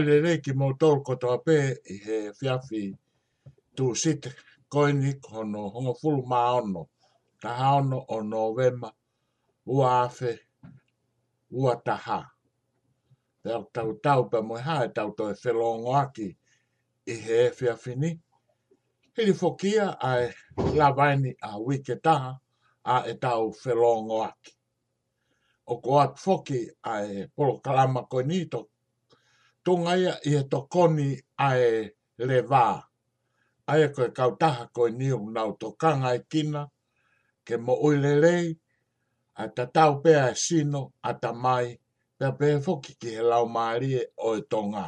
whaile 0.00 0.20
rei 0.24 0.38
ki 0.44 0.52
mo 0.60 0.66
tōru 0.80 1.02
kotoa 1.06 1.36
pē 1.46 1.54
i 1.92 1.96
he 2.04 2.18
whiawhi 2.38 2.82
tū 3.76 3.86
sit 4.02 4.26
koini 4.72 5.12
kono 5.24 5.62
hongo 5.74 5.92
fulu 6.00 6.22
mā 6.30 6.40
ono. 6.60 6.82
Taha 7.42 7.66
ono 7.80 7.98
o 8.16 8.20
novema 8.22 8.88
ua 9.66 9.88
awhi 10.04 10.32
ua 11.50 11.74
taha. 11.86 12.20
Pēl 13.44 13.64
tau 13.74 13.92
tau 14.04 14.24
pa 14.30 14.40
mui 14.42 14.60
hae 14.68 14.88
tau 14.96 15.08
tō 15.18 15.28
e 15.34 15.36
whelongo 15.44 15.92
aki 16.02 16.26
i 17.12 17.16
he 17.26 17.40
whiawhi 17.58 17.94
ni. 18.00 18.10
Hiri 19.16 19.32
fokia 19.42 19.86
ai 20.10 20.30
lawaini 20.80 21.34
a 21.48 21.58
wike 21.66 21.96
taha 22.02 22.32
a 22.94 22.96
e 23.12 23.14
tau 23.20 23.52
whelongo 23.64 24.22
aki. 24.30 24.52
O 25.72 25.76
ko 25.76 26.00
atu 26.04 26.20
foki 26.24 26.64
a 26.82 27.00
e 27.04 27.26
polo 27.36 27.60
kalama 27.60 28.02
koe 28.08 28.22
ni 28.22 28.46
tunga 29.64 29.92
ia 30.02 30.14
i 30.28 30.36
he 30.36 30.40
tokoni 30.52 31.08
ae 31.50 31.72
le 32.28 32.38
vā. 32.50 32.66
Ae 33.72 33.84
koe 33.94 34.08
kautaha 34.18 34.64
koe 34.74 34.90
ni 34.98 35.08
un 35.12 35.36
au 35.42 35.50
e 36.14 36.20
kina, 36.30 36.62
ke 37.46 37.54
mo 37.64 37.72
uile 37.86 38.12
lei, 38.24 38.46
a 39.34 39.44
ta 39.54 39.64
tau 39.76 39.92
pea 40.02 40.24
e 40.30 40.34
sino, 40.44 40.82
a 41.02 41.10
ta 41.22 41.30
mai, 41.44 41.66
pea 42.18 42.30
pe 42.38 42.46
foki 42.64 42.92
ki 43.00 43.08
he 43.16 43.22
lau 43.30 43.44
maari 43.54 43.88
o 44.16 44.36
e 44.38 44.42
tonga. 44.50 44.86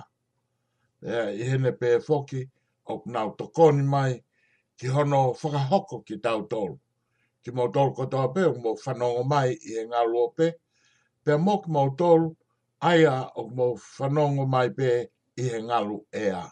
Pea 1.00 1.22
i 1.30 1.42
hene 1.50 1.70
pe 1.80 1.88
foki, 2.06 2.40
o 2.90 2.94
kuna 3.00 3.20
au 3.24 3.72
mai, 3.92 4.12
ki 4.78 4.86
hono 4.94 5.20
whakahoko 5.40 5.96
ki 6.06 6.16
tau 6.26 6.40
tolu. 6.50 6.76
Ki 7.42 7.50
mo 7.56 7.64
tolu 7.74 7.90
kotoa 7.96 8.32
pe, 8.34 8.42
mo 8.62 8.70
whanongo 8.82 9.22
mai 9.32 9.50
i 9.50 9.70
he 9.76 9.82
ngā 9.90 10.00
luope, 10.10 10.46
pea 11.24 11.36
mo 11.44 11.54
ki 11.62 11.68
mo 11.74 11.82
tolu, 11.98 12.36
aia 12.88 13.14
o 13.38 13.42
mo 13.56 13.66
whanongo 13.98 14.44
mai 14.54 14.68
pe 14.78 14.88
i 15.42 15.42
he 15.50 15.58
ngalu 15.68 15.96
ea. 16.24 16.42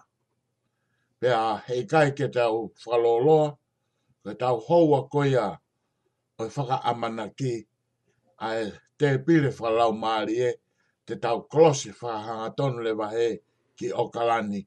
Pea 1.18 1.40
hei 1.66 1.82
kai 1.92 2.08
ke 2.18 2.26
tau 2.36 2.54
whaloloa, 2.86 3.48
ke 4.24 4.32
tau 4.42 4.56
houa 4.66 5.00
koia 5.12 5.46
o 6.40 6.42
whaka 6.54 6.76
amana 6.90 7.24
ki 7.38 7.52
a 8.46 8.48
te 8.98 9.08
pile 9.24 9.50
whalau 9.60 9.92
maari 10.02 10.34
e 10.48 10.50
te 11.06 11.14
tau 11.24 11.38
klosi 11.52 11.90
whakahanga 11.98 12.48
tonu 12.58 12.78
le 12.86 12.92
wahe 13.00 13.26
ki 13.76 13.86
okalani 14.02 14.60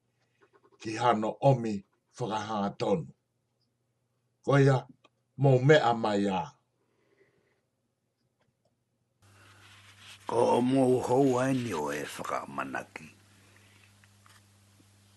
ki 0.81 0.91
hano 1.01 1.29
omi 1.49 1.73
whakahanga 2.17 2.69
tonu. 2.81 3.09
Koia, 4.45 4.77
mou 5.41 5.57
mea 5.67 5.93
mai 6.03 6.21
aaa. 6.33 6.49
ko 10.27 10.39
o 10.55 10.61
mua 10.61 11.43
ai 11.43 11.53
ni 11.53 11.73
o 11.73 11.91
e 11.91 11.99
whaka 12.03 12.47
manaki. 12.47 13.05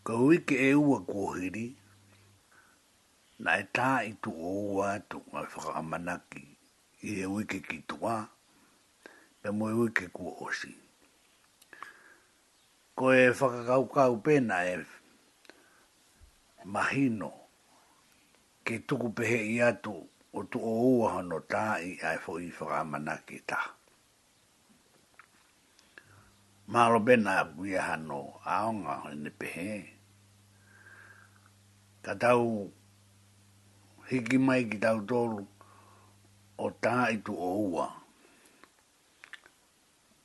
Ko 0.05 0.27
wiki 0.27 0.55
e 0.59 0.75
ua 0.75 0.99
kuhiri, 1.01 1.75
na 3.39 3.51
e 3.59 3.65
tā 3.75 4.03
i 4.09 4.13
tu 4.23 4.31
o 4.31 4.51
ua 4.77 4.99
tu 5.11 5.21
ngā 5.31 5.43
whaka 5.55 5.83
manaki 5.83 6.43
i 7.03 7.21
e 7.23 7.27
wiki 7.35 7.59
ki 7.69 7.79
tua, 7.89 8.17
pe 9.43 9.49
mua 9.59 9.71
wiki 9.79 10.07
kua 10.17 10.33
osi. 10.47 10.73
Ko 12.99 13.05
e 13.15 13.31
whakakaukau 13.39 14.19
pēna 14.25 14.57
e 14.75 14.77
mahino 16.73 17.31
ke 18.67 18.75
tuku 18.87 19.09
pehe 19.17 19.39
i 19.55 19.63
atu 19.71 19.97
o 20.37 20.41
tu 20.51 20.59
o 20.59 20.75
ua 20.99 21.09
hono 21.15 21.39
tā 21.51 21.67
i 21.91 21.95
ai 22.03 22.19
fo 22.25 22.39
i 22.43 22.51
whaka 22.59 22.83
manaki 22.85 23.39
taha. 23.49 23.76
Mahalo 26.67 26.99
bena 26.99 27.23
na 27.47 27.63
ia 27.71 27.83
hano 27.89 28.21
aonga 28.55 28.95
ne 29.23 29.31
pehe. 29.39 29.73
Ka 32.05 32.13
tau 32.23 32.47
hiki 34.11 34.37
mai 34.47 34.63
ki 34.71 34.79
tau 34.85 34.99
tolu 35.09 35.43
o 36.59 36.67
tā 36.83 36.95
i 37.15 37.23
tu 37.25 37.33
o 37.39 37.53
ua. 37.75 37.87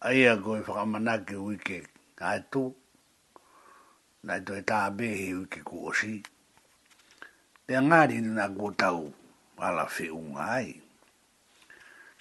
Aia 0.08 0.32
ko 0.44 0.50
whakamanake 0.66 1.36
ka 2.18 2.30
na 4.26 4.32
i 4.38 4.42
toi 4.46 4.62
tā 4.70 4.78
behe 4.98 5.28
ku 5.68 5.76
osi. 5.90 6.14
Te 7.68 7.72
ala 9.62 9.86
whiunga 9.96 10.42
ai. 10.58 10.70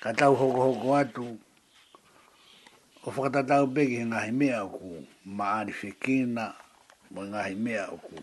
Ka 0.02 0.10
tau 0.18 0.32
hoko 0.40 0.60
hoko 0.66 0.88
atu, 1.02 1.26
o 3.00 3.08
whakatatau 3.10 3.64
peke 3.74 3.96
he 3.96 4.04
ngahi 4.04 4.30
mea 4.40 4.60
o 4.68 4.68
ku 4.76 4.88
maari 5.24 5.72
whekina 5.80 6.52
o 7.16 7.20
ngahi 7.24 7.54
mea 7.56 7.88
o 7.96 7.96
ku 7.96 8.16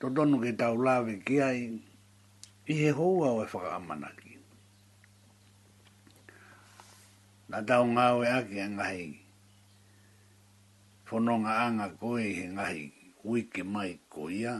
totonu 0.00 0.40
ke 0.40 0.50
tau 0.56 0.80
lawe 0.80 1.12
ki 1.26 1.36
ai 1.44 1.60
i 2.72 2.74
he 2.80 2.88
houa 2.96 3.28
o 3.36 3.44
e 3.44 3.46
whakaamanaki 3.52 4.32
na 7.52 7.58
tau 7.68 7.82
ngāwe 7.92 8.24
ake 8.38 8.56
a 8.64 8.64
e 8.66 8.70
ngahi 8.76 9.04
whanonga 11.06 11.52
anga 11.64 11.86
koe 12.00 12.22
he 12.36 12.44
ngahi 12.54 12.82
uike 13.28 13.60
mai 13.74 13.92
ko 14.12 14.20
ia 14.32 14.54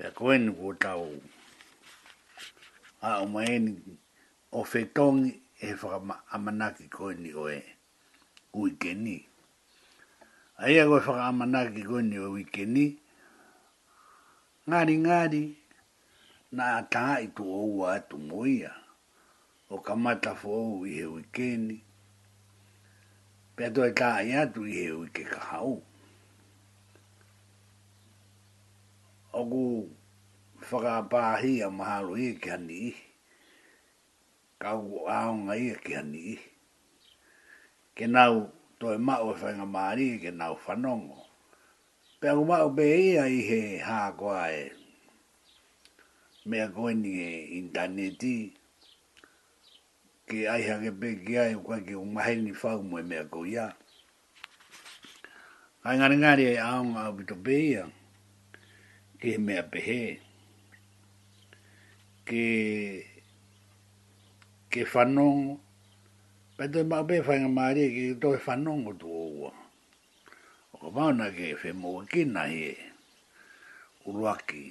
pia 0.00 0.08
koenu 0.16 0.50
ko 0.58 0.68
tau 0.84 1.04
a 3.08 3.20
o 3.22 3.26
maeni 3.32 3.72
o 4.56 4.64
fetongi 4.64 5.41
e 5.62 5.70
whaka 5.80 6.16
amanaki 6.34 6.84
koe 6.94 7.14
ni 7.22 7.30
oe 7.44 7.58
uikeni. 8.60 9.16
Aia 10.64 10.82
koe 10.88 10.98
whaka 11.06 11.24
amanaki 11.30 11.80
koe 11.88 12.02
ni 12.10 12.16
oe 12.22 12.26
uikeni, 12.36 12.84
ngāri 14.66 14.94
ngāri, 15.04 15.42
nā 16.56 16.66
tā 16.92 17.06
i 17.24 17.28
tu 17.36 17.44
ou 17.60 17.74
atu 17.92 18.16
moia, 18.28 18.72
o 19.70 19.76
ka 19.86 19.94
mata 20.04 20.32
fo 20.40 20.50
ou 20.66 20.78
i 20.90 20.96
he 20.98 21.04
uikeni, 21.14 21.76
pia 23.54 23.68
tu 23.74 23.80
e 23.88 23.92
tā 23.98 24.10
i 24.28 24.34
atu 24.42 24.60
i 24.66 24.72
he 24.80 24.86
uike 25.00 25.22
ka 25.32 25.40
hau. 25.52 25.74
Oku 29.40 29.64
whakapāhi 30.66 31.52
a 31.62 31.68
mahalo 31.78 32.12
i 32.24 32.32
e 32.34 32.36
ke 32.42 32.50
ani 32.54 32.78
ihi 32.90 33.11
kau 34.62 35.02
au 35.10 35.34
ngai 35.44 35.64
e 35.74 35.74
kia 35.84 36.02
ni. 36.02 36.38
Ke 37.98 38.06
nau 38.06 38.52
toi 38.78 38.98
mao 39.06 39.26
e 39.34 39.34
whainga 39.40 39.66
maari 39.74 40.08
ke 40.22 40.30
nau 40.40 40.54
whanongo. 40.64 41.18
Pea 42.22 42.34
ku 42.38 42.44
mao 42.50 42.68
pe 42.76 42.84
e 42.86 42.98
ia 43.12 43.24
i 43.26 43.40
he 43.48 43.60
hākoa 43.88 44.44
e. 44.60 44.70
Mea 46.48 46.66
koe 46.74 46.92
ni 47.02 47.12
e 47.18 47.30
interneti. 47.58 48.36
Ke 50.30 50.38
ai 50.52 50.62
hake 50.68 50.90
pe 51.00 51.08
ki 51.26 51.32
ai 51.42 51.54
ukoe 51.58 51.78
ki 51.86 51.94
umahe 51.98 52.34
ni 52.38 52.52
whau 52.60 52.82
mo 52.88 52.96
e 53.02 53.02
mea 53.10 53.24
koe 53.32 53.48
ia. 53.54 53.66
Ai 55.84 55.96
ngare 55.98 56.16
ngare 56.16 56.44
e 56.54 56.58
au 56.70 56.82
ngā 56.92 57.02
pe 57.46 57.54
e 57.58 57.64
ia. 57.72 57.84
Ke 59.20 59.38
mea 59.38 59.62
pehe. 59.72 60.02
Ke... 62.24 62.44
Ke 63.06 63.11
ke 64.72 64.80
whanongo. 64.90 65.60
Pato 66.56 66.78
e 66.80 66.84
mape 66.90 67.16
whainga 67.26 67.50
maare 67.56 67.84
ke 67.94 68.02
to 68.20 68.28
e 68.32 68.38
whanongo 68.44 68.90
tu 69.00 69.06
oua. 69.26 69.50
O 70.72 70.76
ka 70.82 70.88
mauna 70.96 71.26
ke 71.36 71.46
fe 71.60 71.68
whemoa 71.76 72.06
ki 72.10 72.20
nahi 72.34 72.58
e. 72.72 72.74
Uruaki. 74.08 74.64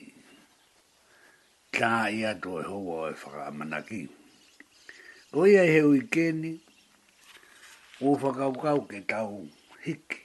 Tā 1.74 2.10
ia 2.18 2.32
to 2.42 2.52
e 2.62 2.66
hoa 2.70 3.00
e 3.14 3.14
whakamanaki. 3.22 4.02
O 5.38 5.46
ia 5.46 5.64
he 5.72 5.80
ui 5.90 6.02
keni. 6.14 6.58
O 8.02 8.18
whakaukau 8.22 8.82
ke 8.90 9.00
tau 9.08 9.46
hiki. 9.86 10.20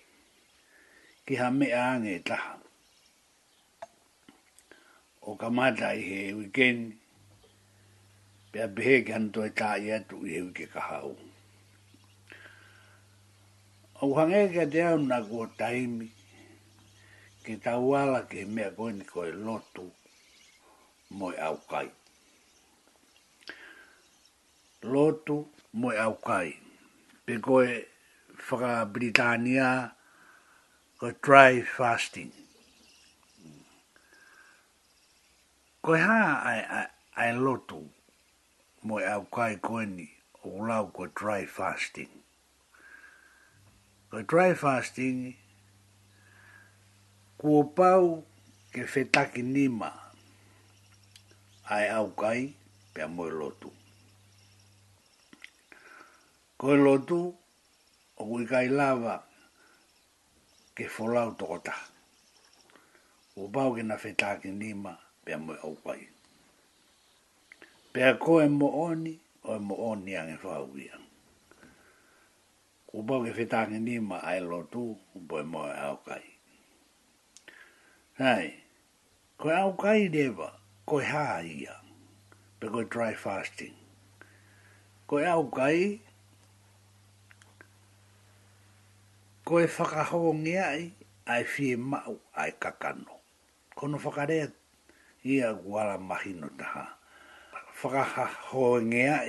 Ki 1.29 1.35
ha 1.37 1.51
me 1.51 1.67
ange 1.85 2.23
taha. 2.25 2.57
O 5.27 5.35
ka 5.35 5.49
mātai 5.53 5.99
he 6.09 6.21
ui 6.35 6.49
keni 6.57 6.93
pe 8.57 8.63
a 8.63 8.69
behe 8.69 9.01
ki 9.05 9.13
hanu 9.13 9.29
toi 9.37 9.51
tā 9.53 9.69
ia 9.85 9.97
tu 10.09 10.17
i 10.27 10.31
hewi 10.33 10.51
ke 10.57 10.81
hau. 10.81 11.11
Au 14.01 14.15
hange 14.17 14.39
ke 14.55 14.63
te 14.73 14.83
au 14.89 14.99
na 15.03 15.19
kua 15.25 15.49
taimi, 15.59 16.07
ke 17.45 17.57
tau 17.65 17.91
ala 17.99 18.23
ke 18.31 18.45
mea 18.49 18.71
koe 18.79 18.93
ni 18.97 19.05
koe 19.11 19.29
lotu 19.33 19.85
moi 21.21 21.35
au 21.49 21.59
kai. 21.73 21.91
Lotu 24.95 25.37
moi 25.83 25.93
au 26.05 26.15
kai. 26.23 26.55
Pe 27.27 27.37
koe 27.49 27.75
whaka 28.49 28.73
Britania 28.93 29.69
koe 31.03 31.11
dry 31.29 31.61
fasting. 31.75 32.33
Koe 35.83 36.01
ha 36.07 36.19
ai, 36.53 36.61
ai, 36.79 36.87
ai 37.27 37.29
lotu 37.41 37.83
mo 38.87 38.99
e 39.03 39.07
au 39.15 39.25
kai 39.35 39.55
koeni 39.67 40.07
o 40.47 40.63
lau 40.71 40.85
ko 40.95 41.03
dry 41.19 41.43
fasting. 41.47 42.13
Ko 44.11 44.17
dry 44.31 44.55
fasting, 44.55 45.35
kuo 47.41 47.61
pau 47.79 48.23
ke 48.71 48.87
whetaki 48.91 49.43
nima 49.43 49.91
ai 51.75 51.87
au 51.99 52.09
kai 52.21 52.41
pe 52.95 52.99
a 53.03 53.09
moe 53.09 53.31
lotu. 53.41 53.71
Ko 56.59 56.67
e 56.75 56.79
lotu, 56.85 57.21
o 58.17 58.23
kui 58.31 58.45
kai 58.53 58.67
lava 58.79 59.17
ke 60.77 60.85
folau 60.95 61.31
tokota. 61.39 61.75
Kuo 63.35 63.47
pau 63.55 63.75
ke 63.75 63.83
na 63.83 63.97
whetaki 64.03 64.51
nima 64.61 64.93
pe 65.25 65.31
a 65.35 65.39
moe 65.45 65.59
au 65.67 65.75
kai 65.85 66.03
pe 67.97 68.05
a 68.05 68.49
mo 68.61 68.69
oni 68.89 69.15
o 69.49 69.55
e 69.57 69.59
mo 69.69 69.75
oni 69.93 70.13
ang 70.21 70.29
e 70.37 70.37
fa 70.37 70.61
wia 70.69 70.97
ku 72.85 73.01
ke 73.25 73.31
fita 73.37 73.61
ni 73.73 73.97
ma 74.11 74.21
ai 74.29 74.41
lo 74.51 74.61
tu 74.73 74.85
ku 75.09 75.17
bo 75.29 75.41
mo 75.53 75.61
e 75.73 75.75
au 75.89 75.97
kai 76.09 76.27
hai 78.21 78.45
ko 79.41 79.49
au 79.63 79.73
kai 79.83 80.13
de 80.15 80.29
ba 80.37 80.49
ko 80.85 80.97
ha 81.11 81.41
ia 81.41 81.73
pe 82.61 82.67
ko 82.69 82.81
dry 82.93 83.15
fasting 83.25 83.77
ko 85.09 85.17
au 85.33 85.43
kai 85.57 85.81
ko 89.49 89.55
e 89.65 89.67
whakahoa 89.77 90.33
ngeai 90.45 90.83
ai 91.33 91.43
whie 91.53 91.75
mau 91.81 92.15
ai 92.41 92.53
kakano. 92.63 93.17
Ko 93.17 93.25
Kono 93.89 93.97
whakarea 94.05 94.53
ia 95.25 95.49
wala 95.65 95.97
mahino 95.97 96.49
taha 96.61 96.96
whakaha 97.83 98.27
hoa 98.49 98.81
ngea 98.83 99.21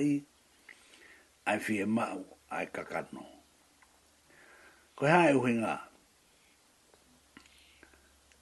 ai 1.46 1.60
whia 1.68 1.86
mau 1.88 2.24
ai 2.50 2.68
kakano. 2.72 3.26
Ko 4.96 5.06
hae 5.06 5.34
uhi 5.36 5.54
ngā. 5.62 5.76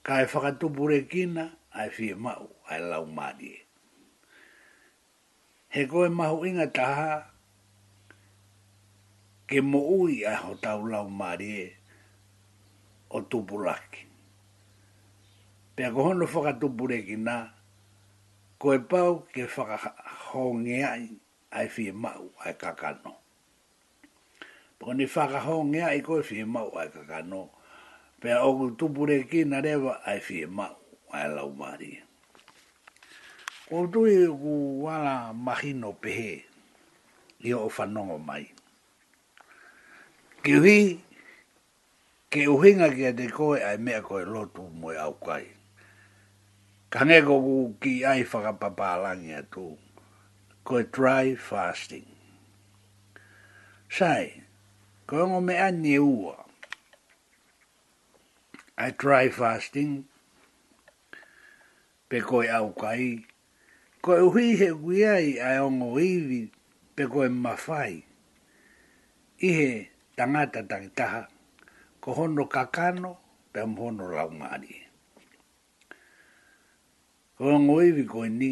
Ka 0.06 0.22
e 0.22 0.26
whakatupure 0.30 1.02
kina 1.10 1.50
ai 1.74 1.90
whia 1.98 2.16
mau 2.18 2.50
ai 2.70 2.80
lau 2.82 3.06
mādi 3.10 3.50
e. 3.50 3.60
He 5.74 5.86
koe 5.92 6.08
mahu 6.10 6.46
inga 6.48 6.72
taha 6.72 7.28
ke 9.48 9.60
mo 9.62 9.80
ui 9.84 10.22
ai 10.26 10.36
ho 10.40 10.54
tau 10.62 10.86
lau 10.88 11.10
mādi 11.12 11.50
e 11.52 11.66
o 13.12 13.20
tupulaki. 13.22 14.06
Pea 15.76 15.92
kohono 15.92 16.26
whakatupure 16.32 17.02
kina 17.06 17.36
ai 17.42 17.55
koe 18.66 18.82
pau 18.82 19.22
ke 19.30 19.46
whakahongea 19.46 20.98
i 20.98 21.14
ai 21.54 21.70
whi 21.70 21.94
mau 21.94 22.34
ai 22.42 22.58
kakano. 22.58 23.14
Pako 24.82 24.94
ni 24.98 25.06
whakahongea 25.06 25.94
ai 25.94 26.02
koe 26.02 26.26
whi 26.26 26.42
mau 26.50 26.74
ai 26.74 26.90
kakano. 26.90 27.54
Pea 28.18 28.42
oku 28.42 28.74
tupure 28.74 29.22
ki 29.30 29.46
na 29.46 29.62
rewa 29.62 30.02
ai 30.02 30.18
whi 30.18 30.50
mau 30.50 30.74
ai 31.14 31.30
lau 31.30 31.54
mari. 31.54 31.94
O 33.70 33.86
tui 33.86 34.18
e 34.26 34.34
ku 34.34 34.82
wala 34.82 35.30
mahino 35.30 35.94
pehe 35.94 36.42
i 37.46 37.54
o 37.54 37.70
whanongo 37.70 38.18
mai. 38.18 38.50
Ki 40.42 40.58
hui, 40.58 40.98
ke 42.34 42.50
uhinga 42.50 42.90
ki 42.98 43.14
a 43.14 43.14
te 43.14 43.30
koe 43.30 43.62
ai 43.62 43.78
mea 43.78 44.02
koe 44.02 44.26
lotu 44.26 44.66
mui 44.74 44.98
aukai. 44.98 45.55
Tane 46.96 47.20
koku 47.28 47.76
ki 47.82 48.06
ai 48.12 48.24
whakapapalangi 48.24 49.36
atu. 49.36 49.68
Koe 50.64 50.84
try 50.96 51.36
fasting. 51.48 52.08
Sai, 53.98 54.26
koe 55.08 55.24
ngō 55.28 55.40
me 55.48 55.56
ane 55.68 55.96
ua. 56.00 56.36
Ai 58.82 58.92
dry 59.02 59.26
fasting. 59.40 59.94
Pe 62.10 62.18
koe 62.30 62.48
au 62.60 62.68
kai. 62.82 63.06
Koe 64.04 64.18
uhi 64.30 64.48
he 64.60 64.70
wiai 64.86 65.28
ai 65.48 65.58
ongo 65.68 66.00
iwi. 66.14 66.40
Pe 66.96 67.04
koe 67.14 67.28
mawhai. 67.44 67.96
Ihe 69.48 69.70
tangata 70.16 70.60
tangitaha. 70.70 71.22
Ko 72.02 72.10
hono 72.18 72.44
kakano 72.56 73.12
pe 73.54 73.60
mhono 73.68 74.04
laumarie 74.16 74.85
o 77.44 77.60
ngoi 77.60 77.92
vi 77.92 78.08
ko 78.08 78.24
ni 78.32 78.52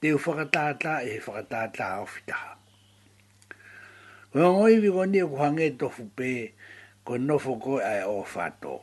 te 0.00 0.08
u 0.16 0.18
whakatata 0.22 0.92
e 1.08 1.20
he 1.20 1.20
whakatata 1.24 1.86
o 2.02 2.06
fitaha. 2.12 2.50
O 4.32 4.40
ngoi 4.54 4.74
vi 4.82 4.88
ko 4.94 5.02
ni 5.12 5.18
o 5.20 5.26
e 5.28 5.28
kuhange 5.32 5.64
e 5.70 5.76
tofu 5.80 6.04
pe 6.18 6.30
ko 7.04 7.12
nofo 7.26 7.52
ko 7.64 7.72
ai 7.92 8.00
o 8.12 8.16
fato. 8.34 8.74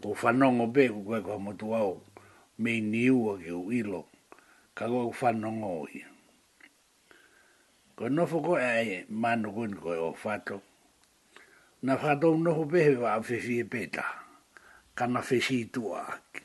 Ko 0.00 0.08
whanongo 0.20 0.64
pe 0.74 0.82
ku 0.94 1.00
koe 1.06 1.20
kua 1.26 1.38
motu 1.44 1.66
au 1.80 1.92
me 2.62 2.72
ni 2.90 3.04
ua 3.20 3.32
ke 3.42 3.50
u 3.50 3.62
ilo 3.80 4.02
ka 4.78 4.84
koe 4.90 5.06
whanongo 5.18 5.72
i. 5.90 6.00
Ko 7.98 8.04
nofo 8.16 8.36
ko 8.46 8.52
ai 8.70 8.88
manu 9.22 9.48
kuni 9.56 9.74
koe 9.82 9.98
o 9.98 10.10
fato 10.22 10.56
na 11.84 11.92
whakatou 11.98 12.36
nofo 12.44 12.64
pe 12.72 12.78
he 12.86 12.92
wa 13.02 13.08
awhiwhi 13.18 13.56
e 13.66 13.66
peta 13.72 14.06
ka 14.96 15.04
na 15.12 15.18
tua 15.74 16.00
aki 16.14 16.43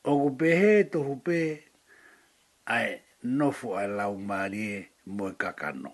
o 0.00 0.10
ku 0.18 0.28
pehe 0.40 0.84
tohu 0.92 1.14
pe 1.24 1.40
ai 2.72 2.90
nofu 3.36 3.68
ai 3.78 3.88
lau 3.98 4.14
marie 4.18 4.88
moe 5.06 5.32
kakano. 5.36 5.92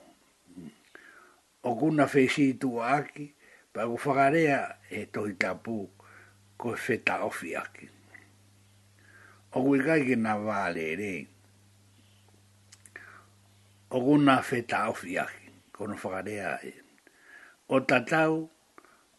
O 1.66 1.70
fe 2.06 2.28
si 2.28 2.54
tu 2.60 2.70
aki, 2.82 3.24
pa 3.72 3.80
ku 3.90 3.96
whakarea 4.02 4.58
e 4.90 5.00
tohi 5.14 5.34
tapu 5.42 5.76
ko 6.60 6.68
feta 6.84 7.14
ofi 7.28 7.50
aki. 7.56 7.86
O 9.56 9.62
kui 9.64 9.78
kaike 9.86 10.16
na 10.16 10.32
vale 10.38 10.86
re. 11.02 11.14
O 13.94 13.98
kuna 14.04 14.42
feta 14.42 14.88
ofi 14.92 15.18
aki, 15.18 15.44
kono 15.74 15.94
whakarea 16.00 16.48
e. 16.62 16.72
O 17.68 17.76
tatau, 17.88 18.50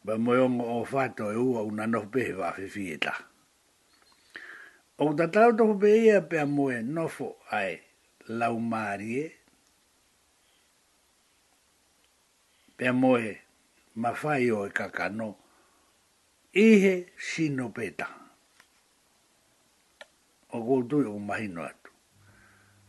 ba 0.06 0.14
moe 0.18 0.40
ongo 0.40 0.66
o 0.80 0.86
fato 0.86 1.26
e 1.32 1.36
ua 1.36 1.62
una 1.68 1.86
nofu 1.88 2.08
pehe 2.16 2.34
wa 2.34 2.54
fefi 2.54 2.94
e 2.96 2.98
taha. 2.98 3.27
O 5.00 5.08
ta 5.18 5.26
tau 5.36 5.50
tau 5.56 5.72
pe 5.82 5.90
ia 6.06 6.18
pe 6.30 6.36
amoe 6.46 6.78
nofo 6.96 7.28
ai 7.58 7.74
lau 8.40 8.56
marie. 8.74 9.26
Pe 12.78 12.84
amoe 12.92 13.30
mawhai 14.02 14.48
o 14.58 14.62
e 14.68 14.72
kakano. 14.78 15.30
Ihe 16.66 16.96
sino 17.30 17.66
peta. 17.76 18.10
O 20.58 20.58
koutui 20.68 21.06
o 21.06 21.16
mahino 21.28 21.62
atu. 21.72 21.92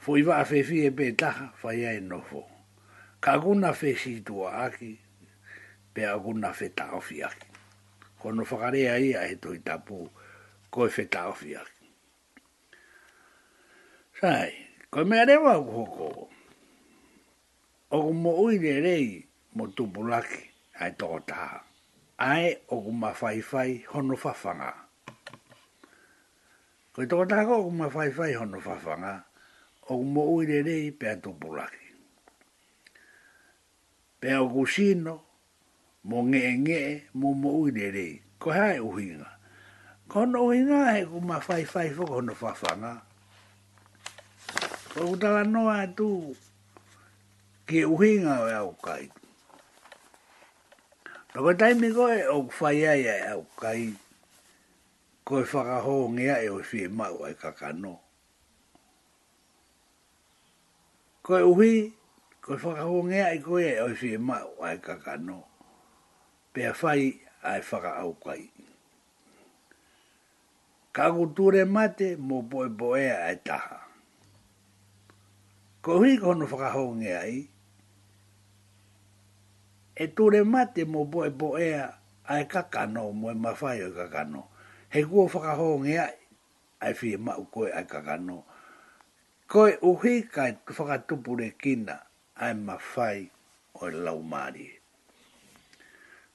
Fo 0.02 0.10
iwa 0.20 0.34
a 0.40 0.44
fefi 0.50 0.76
e 0.88 0.90
petaha, 0.98 1.46
fai 1.60 1.80
ai 1.90 2.00
nofo. 2.10 2.40
Ka 3.22 3.30
aguna 3.36 3.70
fe 3.80 3.90
situa 4.04 4.50
aki, 4.64 4.92
pe 5.94 6.02
aguna 6.14 6.50
fe 6.58 6.66
taofi 6.78 7.16
aki. 7.28 7.48
Kono 8.20 8.42
whakarea 8.48 8.94
ia 9.08 9.20
e 9.28 9.34
toi 9.42 9.58
tapu, 9.68 9.98
koe 10.74 10.88
fe 10.96 11.04
taofi 11.16 11.52
aki. 11.62 11.76
Sai, 14.18 14.50
ko 14.90 15.04
mea 15.06 15.22
rewa 15.30 15.54
ku 15.62 15.70
hoko. 15.78 16.08
Oku 17.94 18.10
mo 18.12 18.30
uire 18.42 18.74
rei 18.82 19.22
mo 19.54 19.64
tupulaki 19.70 20.42
ai 20.82 20.90
toko 20.98 21.18
taha. 21.28 21.62
Ai 22.26 22.56
oku 22.74 22.90
ma 22.90 23.10
whaiwhai 23.14 23.72
hono 23.86 24.16
whawhanga. 24.22 24.70
Ko 26.92 26.98
i 27.06 27.06
toko 27.06 27.24
taha 27.30 27.46
ko 27.46 27.54
oku 27.62 27.70
ma 27.70 27.86
whaiwhai 27.94 28.32
hono 28.34 28.58
whawhanga, 28.66 29.14
oku 29.86 30.02
mo 30.02 30.22
uire 30.34 30.66
rei 30.66 30.90
pea 30.90 31.14
tupulaki. 31.22 31.86
Pea 34.18 34.42
oku 34.42 34.66
sino, 34.66 35.14
mo 36.10 36.26
nge 36.26 36.42
nge 36.58 36.82
mo 37.14 37.34
mo 37.38 37.50
uire 37.62 37.86
rei. 37.94 38.14
Ko 38.42 38.50
hai 38.50 38.82
uhinga. 38.82 39.30
Ko 40.10 40.26
hono 40.26 40.46
uhinga 40.50 40.78
hei 40.90 41.06
ku 41.06 41.20
ma 41.22 41.38
whaiwhai 41.38 41.94
whaka 41.94 42.12
hono 42.18 42.34
whawhanga. 42.34 42.92
Ko 43.00 43.07
ka 44.98 45.06
utala 45.06 45.46
noa 45.46 45.86
tu 45.94 46.34
ke 47.70 47.86
uhinga 47.86 48.34
e 48.50 48.52
au 48.58 48.70
kai. 48.84 49.06
Ta 51.30 51.38
tai 51.58 51.72
mi 51.78 51.86
koe 51.94 52.18
o 52.34 52.50
kwhaia 52.50 52.92
ia 52.98 53.14
e 53.22 53.26
au 53.34 53.44
kai 53.62 53.82
koe 55.22 55.42
whakaho 55.50 55.96
ngea 56.14 56.36
e 56.42 56.48
o 56.50 56.58
fie 56.70 56.86
mau 56.98 57.16
ai 57.26 57.36
kakano. 57.42 57.94
Koe 61.24 61.42
uhi, 61.52 61.74
koe 62.44 62.58
whakaho 62.62 62.98
ngea 63.06 63.28
e 63.38 63.38
koe 63.46 63.64
e 63.70 63.78
o 63.78 63.88
fie 64.00 64.18
mau 64.28 64.50
ai 64.66 64.78
kakano. 64.86 65.38
Pea 66.52 66.72
whai 66.80 67.02
ai 67.50 67.60
whaka 67.68 67.90
au 68.02 68.12
kai. 68.24 68.42
Ka 70.94 71.04
kuture 71.14 71.62
mate 71.74 72.08
mo 72.26 72.42
boe 72.50 72.66
boe 72.78 73.04
ai 73.28 73.38
taha 73.46 73.86
ko 75.84 76.02
hui 76.02 76.18
ko 76.18 76.34
no 76.34 76.42
whakahonge 76.50 77.10
ai, 77.14 77.38
e 79.94 80.04
ture 80.10 80.42
mate 80.42 80.82
mo 80.84 81.06
boe 81.06 81.30
boea 81.30 81.94
ai 82.26 82.44
kakano 82.50 83.10
mo 83.14 83.30
e 83.30 83.34
mawhai 83.34 83.82
o 83.86 83.90
kakano. 83.94 84.40
He 84.90 85.04
kua 85.06 85.30
whakahonge 85.30 85.92
ai, 86.02 86.18
ai 86.82 86.92
whi 86.98 87.14
e 87.14 87.18
mau 87.18 87.46
koe 87.52 87.70
ai 87.70 87.86
kakano. 87.86 88.44
Koe 89.46 89.78
uhi 89.82 90.26
kai 90.28 90.58
whakatupure 90.66 91.54
kina 91.58 92.02
ai 92.36 92.54
mawhai 92.58 93.30
o 93.78 93.86
e 93.86 93.92
lau 93.94 94.18
maari. 94.22 94.66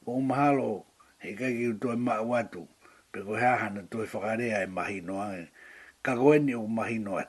Ko 0.04 0.20
umahalo 0.24 0.84
he 1.20 1.36
kaki 1.36 1.68
utu 1.76 1.92
e 1.92 1.96
mau 2.00 2.32
atu, 2.36 2.64
pe 3.12 3.20
ko 3.20 3.36
heahana 3.36 3.84
tu 3.92 4.04
e 4.04 4.08
whakarea 4.08 4.64
e 4.64 4.70
mahi 4.72 5.02
noa, 5.04 5.36
ka 6.04 6.16
goeni 6.16 6.56
o 6.56 6.66
mahi 6.68 7.00
noa 7.00 7.28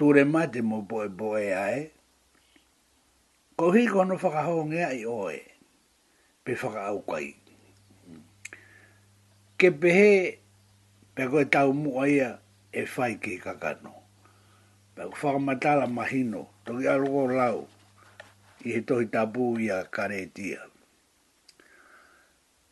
ture 0.00 0.24
mate 0.24 0.64
mo 0.64 0.80
boe 0.80 1.12
boe 1.12 1.44
ae. 1.52 1.92
Ko 3.52 3.68
hiko 3.68 4.08
no 4.08 4.16
whakahongea 4.16 4.88
i 4.96 5.02
oe, 5.04 5.36
pe 6.40 6.56
whakaau 6.56 7.02
kai. 7.04 7.36
Ke 9.60 9.68
pehe, 9.76 10.14
pe 11.12 11.26
koe 11.28 11.42
tau 11.52 11.74
mua 11.76 12.06
ia, 12.08 12.30
e 12.72 12.84
whai 12.88 13.18
ke 13.20 13.36
kakano. 13.42 13.92
Pe 14.96 15.04
koe 15.04 15.20
whakamatala 15.20 15.84
mahino, 15.86 16.46
toki 16.64 16.88
aroko 16.88 17.26
lau, 17.28 17.60
i 18.64 18.72
he 18.78 18.80
tohi 18.80 19.10
tabu 19.12 19.50
ia 19.60 19.82
karetia. 19.92 20.64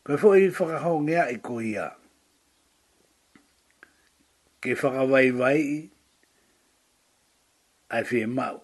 Koe 0.00 0.16
fo 0.16 0.32
i 0.32 0.48
whakahongea 0.48 1.28
i 1.36 1.36
koe 1.44 1.60
ia, 1.76 1.90
ke 4.64 4.72
whakawai 4.72 5.28
vai 5.36 5.56
i, 5.60 5.78
ai 7.90 8.04
fie 8.04 8.26
mau, 8.26 8.60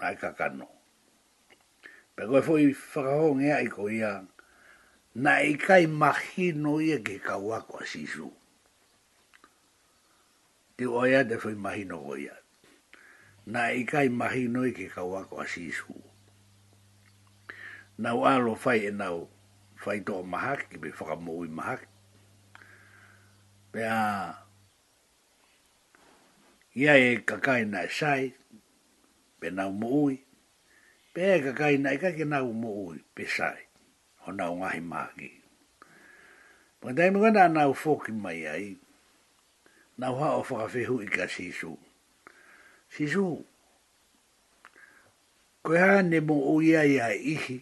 ai 0.00 0.16
kakano. 0.16 0.68
Pe 2.16 2.22
koe 2.26 2.42
fwoi 2.42 2.74
whakahong 2.74 3.42
ea 3.42 3.60
i 3.62 3.70
ia, 3.98 4.12
na 5.14 5.38
i 5.42 5.54
kai 5.58 5.86
mahino 5.86 6.78
ia 6.82 6.98
ke 6.98 7.18
kawako 7.22 7.78
a 7.82 7.86
sisu. 7.86 8.30
Ti 10.78 10.86
oia 10.86 11.24
te 11.26 11.36
fwoi 11.38 11.54
mahino 11.58 11.98
koe 12.04 12.18
ia. 12.22 12.36
Na 13.46 13.70
i 13.74 13.84
kai 13.84 14.08
mahino 14.08 14.66
ia 14.66 14.74
ke 14.74 14.88
kawako 14.94 15.42
a 15.42 15.46
sisu. 15.46 15.94
Na 17.98 18.14
ualo 18.14 18.54
fai 18.54 18.86
e 18.86 18.90
nau, 18.94 19.26
fai 19.76 20.00
toa 20.00 20.22
mahak, 20.22 20.68
ki 20.70 20.78
pe 20.78 20.90
whakamoui 20.90 21.48
mahak. 21.50 21.86
Pe 23.74 23.82
a, 23.86 24.34
ia 26.78 26.94
e 26.98 27.16
kakai 27.26 27.62
na 27.66 27.86
sai, 27.90 28.37
pe 29.40 29.50
nau 29.50 29.70
mui. 29.72 30.18
Pe 31.14 31.20
e 31.36 31.40
ka 31.44 31.52
kai 31.58 31.76
nai 31.78 31.96
ka 31.96 32.10
ke 32.16 32.24
nau 32.24 32.52
mui 32.62 32.98
pe 33.14 33.24
sai. 33.36 33.60
Ho 34.24 34.32
nau 34.32 34.52
ngahi 34.60 34.80
maki. 34.80 35.30
Pa 36.80 36.88
tai 36.96 37.10
mga 37.10 37.30
na 37.34 37.44
nau 37.48 37.72
foki 37.72 38.12
mai 38.12 38.44
ai. 38.46 38.76
Nau 39.98 40.14
ha 40.20 40.28
o 40.38 40.42
whakawhehu 40.46 40.96
i 41.06 41.08
ka 41.16 41.24
sisu. 41.26 41.72
Sisu. 42.94 43.26
Koe 45.62 45.78
ha 45.78 46.00
ne 46.02 46.20
mo 46.20 46.36
uia 46.54 46.82
ia 46.86 47.08
ihi. 47.32 47.56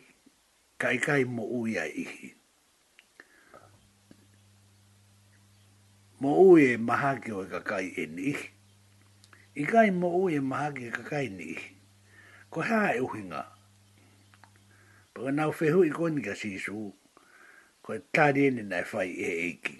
Kai 0.78 0.99
kai 0.99 1.25
mo 1.25 1.45
uia 1.61 1.85
ihi. 1.88 2.35
Mo 6.21 6.30
uia 6.49 6.75
e 6.75 6.76
maha 6.76 7.16
ke 7.21 7.33
o 7.33 7.42
e 7.47 7.49
ka 7.52 7.61
kai 7.71 7.88
en 7.97 8.18
ihi 8.18 8.56
i 9.59 9.65
kai 9.65 9.91
mo 9.91 10.09
o 10.13 10.25
e 10.29 10.39
maha 10.41 10.73
ki 10.77 10.85
e 10.87 10.93
kakai 10.93 11.29
ni 11.33 11.57
ko 12.53 12.61
ha 12.69 12.93
e 12.93 13.01
uhinga 13.01 13.41
pa 15.17 15.31
nau 15.33 15.53
fehu 15.53 15.81
i 15.89 15.91
koni 15.91 16.21
ka 16.21 16.37
sisu 16.37 16.93
ko 17.83 17.95
e 17.97 18.03
tari 18.13 18.45
ene 18.49 18.63
nai 18.69 18.85
fai 18.85 19.09
e 19.29 19.31
eiki 19.47 19.79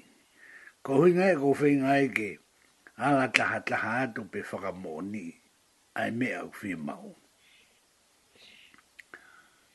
ko 0.83 0.97
huinga 1.02 1.28
e 1.33 1.37
ko 1.42 1.52
whinga 1.52 1.92
e 2.06 2.09
ke 2.09 2.30
ala 2.97 3.28
taha 3.28 3.61
taha 3.61 3.92
atu 4.09 4.25
pe 4.33 4.40
whakamoni 4.40 5.26
ai 6.00 6.09
me 6.11 6.33
au 6.40 6.50
whi 6.62 6.75
mau 6.75 7.14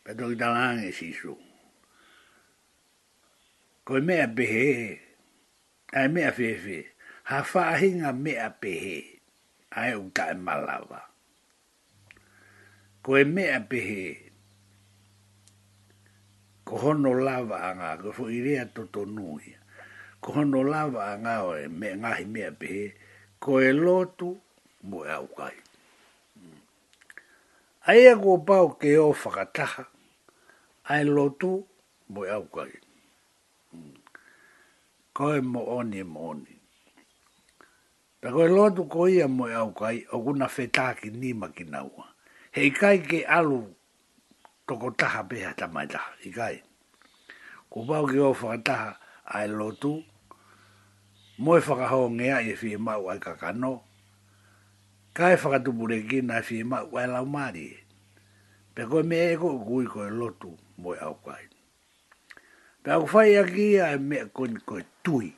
Pe 0.03 0.15
toki 0.17 0.35
talange 0.35 0.89
sisu 0.97 1.37
ko 3.85 3.97
e 4.01 4.01
mea 4.01 4.27
pehe 4.27 4.67
ai 5.93 6.07
mea 6.09 6.33
whewe 6.37 6.77
ha 7.29 7.43
whaahinga 7.45 8.17
mea 8.17 8.49
pehe 8.49 8.49
ha 8.49 8.49
mea 8.49 8.49
pehe 8.49 9.10
ae 9.79 9.91
o 9.97 10.01
kai 10.15 10.31
e 10.35 10.41
malawa. 10.47 10.99
Ko 13.03 13.09
e 13.17 13.23
mea 13.35 13.59
pehe, 13.71 14.03
ko 16.67 16.73
hono 16.81 17.11
lava 17.27 17.57
a 17.69 17.71
ngā, 17.79 17.89
ko 18.03 18.09
fo 18.17 18.23
irea 18.37 18.65
toto 18.75 19.05
nui, 19.05 19.47
ko 20.21 20.27
hono 20.35 20.59
lava 20.73 21.01
a 21.13 21.15
ngā 21.23 21.35
o 21.49 21.55
e 21.57 21.65
mea 21.79 21.95
ngahi 22.01 22.25
mea 22.33 22.51
pehe, 22.59 22.83
ko 23.41 23.51
e 23.63 23.71
lotu 23.83 24.29
mo 24.89 24.99
e 25.07 25.11
au 25.17 25.27
kai. 25.39 25.57
Ai 27.89 28.05
a 28.11 28.13
kua 28.21 28.37
pau 28.47 28.67
ke 28.79 28.93
o 29.01 29.09
whakataha, 29.23 29.83
ai 30.93 31.03
lotu 31.15 31.55
mo 32.13 32.25
e 32.29 32.33
au 32.37 32.45
kai. 32.55 32.71
Ko 35.15 35.35
e 35.35 35.41
mo 35.41 35.61
oni 35.79 35.99
e 36.05 36.05
mo 36.05 36.29
oni. 36.31 36.60
Pe 38.21 38.29
koe 38.29 38.45
lotu 38.53 38.85
ko 38.85 39.07
ia 39.09 39.25
mo 39.27 39.47
e 39.49 39.53
au 39.57 39.71
kai, 39.73 40.05
o 40.13 40.21
kuna 40.23 40.45
whetaki 40.45 41.09
ni 41.09 41.33
makina 41.33 41.79
ua. 41.83 42.05
He 42.53 42.61
ikai 42.69 43.01
ke 43.01 43.25
alu 43.37 43.65
toko 44.67 44.93
taha 44.99 45.21
peha 45.29 45.51
tamaitaha, 45.59 46.11
ikai. 46.29 46.61
Ko 47.69 47.81
pau 47.89 48.05
ki 48.05 48.19
o 48.21 48.29
whakataha 48.33 48.99
ai 49.25 49.47
lotu, 49.49 50.05
mo 51.41 51.57
e 51.57 51.61
whakahau 51.65 52.05
ngea 52.13 52.37
e 52.49 52.53
whi 52.61 52.75
mau 52.87 53.03
ai 53.11 53.17
kakano, 53.25 53.73
ka 55.17 55.33
e 55.33 55.37
whakatupure 55.41 55.99
ki 56.09 56.21
na 56.21 56.35
e 56.45 56.45
whi 56.47 56.61
mau 56.71 56.93
ai 57.01 57.07
lau 57.09 57.25
maari 57.25 57.65
e. 57.73 57.77
Pe 58.77 58.81
koe 58.89 59.01
me 59.01 59.17
eko 59.33 59.49
kui 59.65 59.85
koe 59.89 60.09
lotu 60.19 60.53
mo 60.77 60.93
e 60.93 60.97
au 61.07 61.17
kai. 61.25 61.45
Pe 62.85 62.91
au 63.01 63.09
whai 63.11 63.37
aki 63.41 63.81
ai 63.81 63.95
e 63.97 63.97
me 63.97 64.17
koe 64.35 64.53
koe 64.69 64.83
tui 65.03 65.33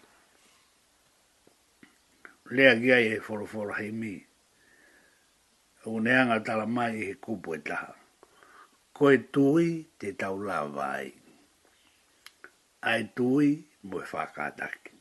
lea 2.55 2.73
gia 2.81 2.97
e 3.01 3.19
foro 3.27 3.45
foro 3.53 3.73
hei 3.73 3.91
mi. 3.91 4.13
O 5.85 5.99
neanga 5.99 6.39
tala 6.45 6.65
mai 6.67 6.95
e 7.11 7.15
kupo 7.23 7.55
e 7.55 7.59
taha. 7.67 7.93
Koe 8.95 9.17
tui 9.33 9.67
te 9.99 10.11
tau 10.21 10.35
la 10.47 10.57
vai. 10.77 11.07
Ai 12.89 13.01
tui 13.15 13.47
mo 13.87 13.97
e 14.01 14.05
whakataki. 14.11 14.91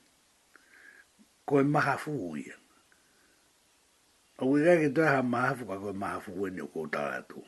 Koe 1.47 1.63
maha 1.75 1.97
fuu 2.05 2.37
ia. 2.45 2.57
O 4.39 4.49
kui 4.49 4.61
kai 4.67 4.79
ke 4.83 4.89
toi 4.97 5.09
ha 5.15 5.21
maha 5.23 5.53
fuu 5.57 5.69
koe 5.85 5.93
maha 6.05 6.19
fuu 6.25 6.47
ene 6.47 6.63
o 6.65 6.69
kou 6.75 6.87
tu. 7.33 7.41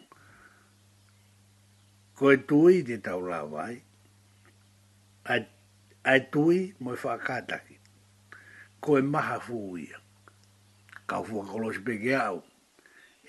Koe 2.18 2.36
tui 2.48 2.82
te 2.88 2.98
tau 3.06 3.20
la 3.30 3.40
vai. 3.54 3.74
Ai, 6.04 6.20
tui 6.32 6.58
mo 6.80 6.92
e 6.94 6.98
whakataki 7.04 7.73
koe 8.84 9.00
maha 9.02 9.40
fuia. 9.40 9.96
Ka 11.06 11.22
fua 11.22 11.44
kolosi 11.44 11.80
peke 11.84 12.12
au, 12.20 12.42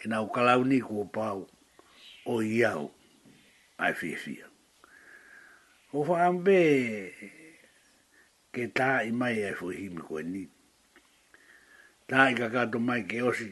e 0.04 0.08
nau 0.12 0.28
kalau 0.32 0.64
ni 0.68 0.82
kua 0.82 1.06
pau, 1.06 1.48
o 2.26 2.42
iau, 2.42 2.92
ai 3.80 3.94
fia 3.94 4.18
fia. 4.24 4.46
O 5.94 6.00
whaambe, 6.08 6.58
ke 8.52 8.68
tā 8.76 8.92
i 9.08 9.12
mai 9.16 9.46
ai 9.48 9.54
fua 9.60 9.72
himi 9.74 10.02
koe 10.04 10.24
ni. 10.28 10.42
Tā 12.12 12.26
i 12.32 12.36
kakato 12.36 12.80
mai 12.80 13.02
ke 13.10 13.22
osi, 13.24 13.48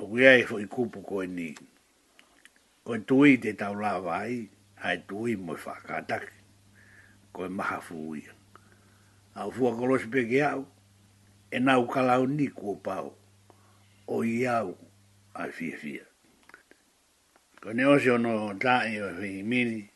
o 0.00 0.06
kuia 0.10 0.34
i 0.38 0.44
fua 0.50 0.60
i 0.60 0.66
kupu 0.68 1.00
koe 1.04 1.24
ni. 1.26 1.54
Koe 2.84 2.98
tui 3.08 3.38
te 3.40 3.54
tau 3.56 3.74
lava 3.78 4.18
ai, 4.18 4.42
ai 4.84 4.98
tui 5.08 5.36
moi 5.36 5.56
whakataki, 5.64 6.32
koe 7.32 7.48
maha 7.48 7.80
fuia. 7.88 8.32
Au 9.40 9.48
fua 9.54 9.72
peke 10.12 10.42
au, 10.44 10.66
e 11.50 11.58
nau 11.60 11.86
kalau 11.90 12.26
ni 12.30 12.46
kua 12.48 12.74
pau, 12.84 13.14
o 14.06 14.22
iau 14.24 14.78
a 15.34 15.46
fia 15.50 15.76
fia. 15.76 16.04
Kone 17.62 17.84
ose 17.86 18.10
ono 18.10 18.54
tae 18.58 19.02
o 19.02 19.10
fia 19.20 19.42
mini, 19.44 19.90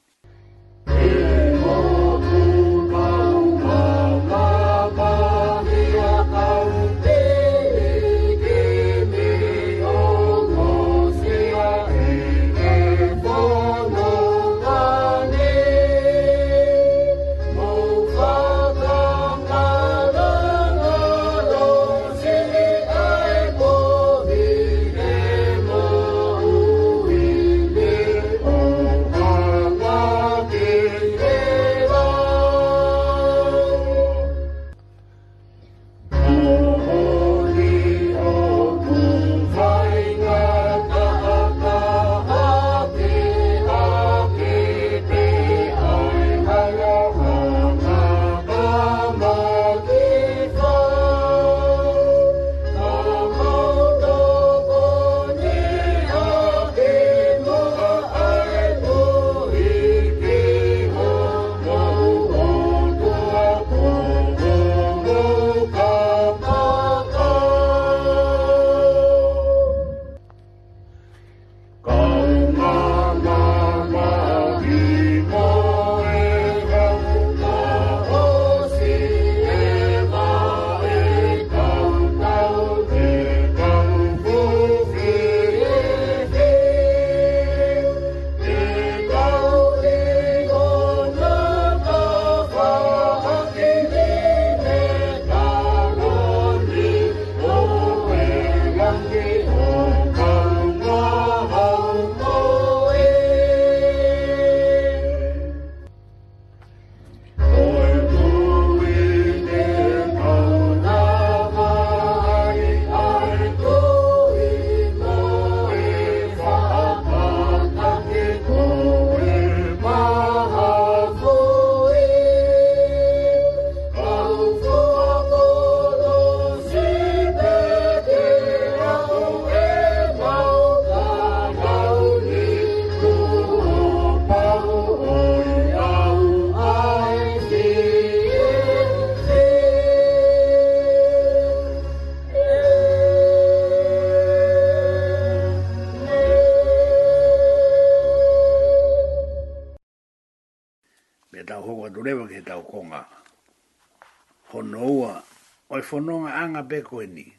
tanga 156.54 156.62
beko 156.68 157.02
e 157.02 157.06
ni, 157.06 157.32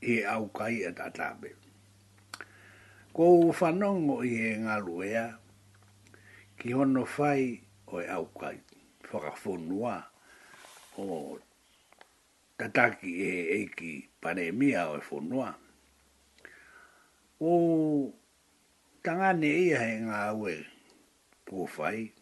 e 0.00 0.24
au 0.24 0.48
kai 0.52 0.74
e 0.88 0.92
tatabe. 0.92 1.50
Ko 3.12 3.40
u 3.40 3.52
i 4.24 4.32
e 4.50 4.56
ngaluea, 4.60 5.38
ki 6.58 6.72
hono 6.72 7.04
fai 7.04 7.58
o 7.86 8.00
e 8.00 8.06
au 8.06 8.26
kai, 8.40 8.60
whakafonua 9.12 10.04
o 10.98 11.38
tataki 12.58 13.10
e 13.20 13.60
eiki 13.60 14.08
panemia 14.20 14.88
o 14.90 14.96
e 14.96 15.00
whonua. 15.10 15.54
O 17.40 17.50
tangane 19.02 19.48
ia 19.64 19.78
he 19.82 19.98
ngā 20.00 20.34
ue 20.38 21.66
fai 21.66 22.12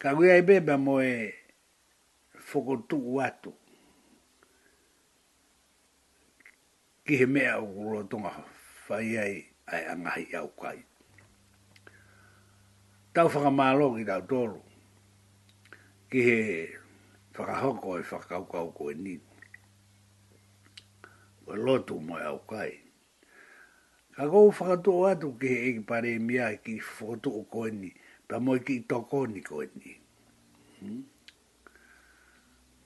Ka 0.00 0.12
wea 0.18 0.38
i 0.40 0.42
beba 0.42 0.76
mo 0.78 1.00
e 1.00 1.32
whokotuku 2.52 3.14
watu, 3.16 3.52
ki 7.10 7.16
he 7.18 7.26
mea 7.26 7.56
o 7.58 7.66
roa 7.90 8.04
tonga 8.06 8.30
whai 8.86 9.16
ai 9.18 9.34
ai 9.66 9.80
angahi 9.92 10.26
au 10.38 10.48
kai. 10.62 10.78
Tau 13.14 13.26
whakamalo 13.34 13.88
ki 13.96 14.04
tau 14.06 14.22
tōru, 14.32 14.60
ki 16.10 16.20
he 16.26 16.38
whakahoko 17.34 17.96
e 17.98 18.02
whakaukau 18.10 18.68
ko 18.76 18.90
e 18.92 18.94
ni. 18.94 19.14
Koe 21.44 21.56
lotu 21.58 21.98
moe 21.98 22.22
au 22.30 22.38
kai. 22.52 22.70
Ka 24.14 24.30
kou 24.30 24.54
whakatō 24.54 24.94
atu 25.10 25.32
ki 25.40 25.48
he 25.54 25.58
eki 25.72 25.82
pare 25.90 26.14
mea 26.28 26.52
ki 26.62 26.76
whakatō 26.78 27.32
o 27.40 27.42
koe 27.56 27.74
ni, 27.80 27.90
pa 28.30 28.38
moe 28.38 28.62
ki 28.62 28.78
toko 28.86 29.26
ni 29.34 29.42
koe 29.50 29.66
ni. 29.82 29.96
Hmm? 30.80 31.02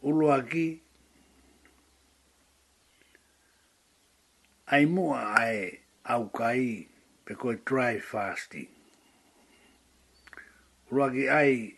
Uloa 0.02 0.40
ki, 0.48 0.64
ai 4.66 4.86
mua 4.86 5.20
ai 5.36 5.78
au 6.04 6.28
kai 6.28 6.88
pe 7.24 7.32
koe 7.34 7.54
dry 7.66 7.98
fasting. 8.00 8.68
Ruaki 10.90 11.28
ai 11.28 11.74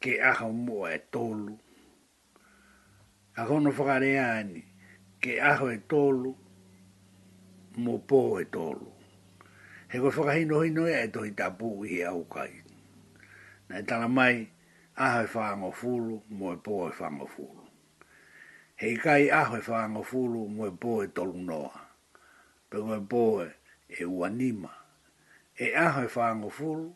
ke 0.00 0.20
aha 0.22 0.48
mua 0.48 0.88
e 0.94 0.98
tolu. 1.10 1.58
A 3.36 3.42
kono 3.48 3.70
whakarea 3.72 4.26
ke 5.20 5.40
aha 5.42 5.66
e 5.74 5.78
tolu 5.90 6.34
mo 7.76 7.94
pō 8.08 8.40
e 8.40 8.44
tolu. 8.44 8.88
He 9.90 9.96
koe 9.98 10.10
whakahino 10.16 10.60
hino 10.66 10.84
e 10.92 10.96
e 11.04 11.08
tohi 11.14 11.30
tapu 11.40 11.68
i 11.90 12.04
au 12.06 12.22
kai. 12.34 12.54
Na 13.68 13.74
e 13.82 13.82
tala 13.82 14.08
mai 14.08 14.36
aha 15.04 15.20
e 15.26 15.26
whaango 15.34 15.70
mo 16.36 16.46
e 16.52 16.56
pō 16.64 16.74
e 16.86 16.92
whaango 16.98 17.26
fulu 17.34 17.65
he 18.80 18.92
kai 19.00 19.30
aho 19.38 19.56
e 19.56 19.62
whaanga 19.68 20.02
fulu 20.10 20.40
mwe 20.54 20.66
e 21.04 21.08
tolu 21.14 21.38
noa. 21.48 21.72
Pe 22.70 22.76
mwe 22.86 22.96
e 23.88 24.02
e 24.02 24.04
uanima. 24.18 24.70
E 25.64 25.74
aho 25.84 26.00
e 26.04 26.08
whaanga 26.14 26.50
fulu, 26.56 26.88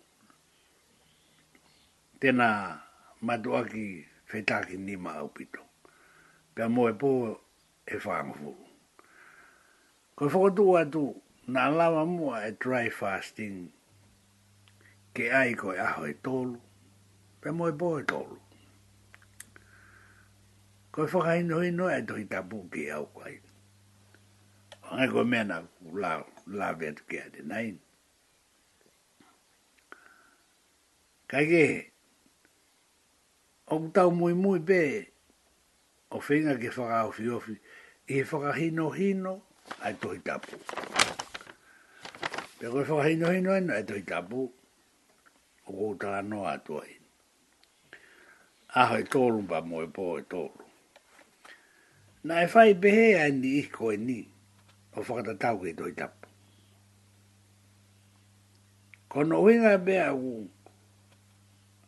tena 2.20 2.48
matuaki 3.26 3.86
whetaki 4.32 4.76
nima 4.86 5.10
au 5.20 5.28
pito. 5.36 5.62
Pe 6.54 6.62
mwe 6.74 6.90
e 6.92 7.96
whaanga 8.04 8.34
fulu. 8.38 8.66
Ko 10.16 10.20
e 10.24 10.28
whakotu 10.28 10.78
atu, 10.78 11.22
na 11.46 11.68
lawa 11.70 12.04
mua 12.04 12.44
e 12.48 12.52
dry 12.60 12.90
fasting, 12.90 13.72
ke 15.14 15.32
ai 15.32 15.52
e 15.56 15.78
aho 15.86 16.02
e 16.06 16.12
tolu, 16.22 16.60
pe 17.40 17.48
mwe 17.50 17.70
e 17.70 18.02
tolu. 18.04 18.38
Ko 20.90 21.06
whaka 21.06 21.38
ino 21.38 21.62
ino 21.62 21.86
e 21.88 22.02
tohi 22.06 22.24
tapu 22.26 22.68
ki 22.70 22.90
au 22.90 23.06
kai. 23.14 23.40
Ongai 24.90 25.08
ko 25.12 25.24
mena 25.24 25.62
la, 25.94 26.22
la 26.46 26.72
vea 26.72 26.92
tuke 26.92 27.18
ate 27.20 27.42
nain. 27.42 27.78
Kai 31.30 31.44
ke 31.46 31.60
he. 31.70 31.80
Ongu 33.70 33.92
tau 33.94 34.10
mui 34.10 34.34
mui 34.34 34.58
pe 34.60 34.80
o 36.10 36.18
whinga 36.26 36.58
ke 36.58 36.68
whaka 36.74 37.06
ofi 37.10 37.28
ofi. 37.30 37.54
I 38.08 38.12
he 38.14 38.22
whaka 38.24 38.52
hino 38.58 38.90
hino 38.90 39.34
e 39.88 39.92
tohi 40.00 40.18
tapu. 40.26 40.56
Pe 42.58 42.66
koe 42.66 42.82
whaka 42.82 43.04
hino 43.08 43.30
hino 43.30 43.54
ino 43.58 43.72
e 43.78 43.82
tohi 43.86 44.02
tapu. 44.02 44.50
O 45.68 45.70
koutala 45.72 46.22
noa 46.26 46.50
atua 46.58 46.82
hino. 46.86 47.06
Aho 48.74 48.94
e 48.98 49.04
tōrumpa 49.12 49.58
mui 49.70 49.86
po 49.94 50.18
e 50.18 50.22
tōrumpa 50.30 50.69
na 52.24 52.44
e 52.44 52.46
fai 52.46 52.74
behe 52.74 53.16
a 53.16 53.24
ni 53.32 53.58
i 53.58 53.62
ko 53.72 53.88
e 53.92 53.96
ni 53.96 54.20
o 54.92 55.00
whakata 55.00 55.34
tau 55.40 55.56
ke 55.64 55.72
doi 55.76 55.92
tapu. 55.96 56.28
Kono 59.10 59.40
winga 59.42 59.78
bea 59.80 60.12
u 60.14 60.48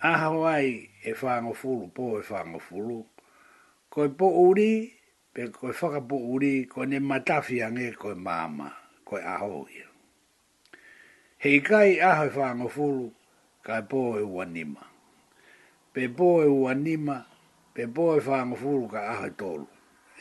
a 0.01 0.11
hawai 0.21 0.89
e 1.05 1.13
whango 1.15 1.53
fulu, 1.55 1.87
po 1.95 2.17
e 2.19 2.23
whango 2.25 2.59
ko 3.93 4.05
e 4.05 4.09
po 4.09 4.27
uri, 4.49 4.89
pe 5.35 5.49
ko 5.53 5.69
e 5.69 5.73
whaka 5.77 6.01
po 6.01 6.17
uri, 6.17 6.65
ko 6.65 6.85
ne 6.85 6.99
matafi 6.99 7.61
ange 7.63 7.93
ko 7.95 8.11
e 8.11 8.15
mama, 8.17 8.73
ko 9.05 9.19
e 9.19 9.23
aho 9.23 9.69
ia. 9.77 9.87
Hei 11.39 11.61
kai 11.61 12.01
aho 12.01 12.25
e 12.25 12.29
whango 12.33 12.69
ka 13.63 13.79
e 13.79 13.83
po 13.85 14.17
e 14.19 14.23
uanima. 14.25 14.81
Pe 15.93 16.09
po 16.09 16.41
e 16.43 16.49
uanima, 16.49 17.23
pe 17.75 17.85
po 17.87 18.17
e 18.17 18.21
whango 18.25 18.89
ka 18.89 19.01
aho 19.13 19.27
e 19.27 19.31
tolu 19.37 19.67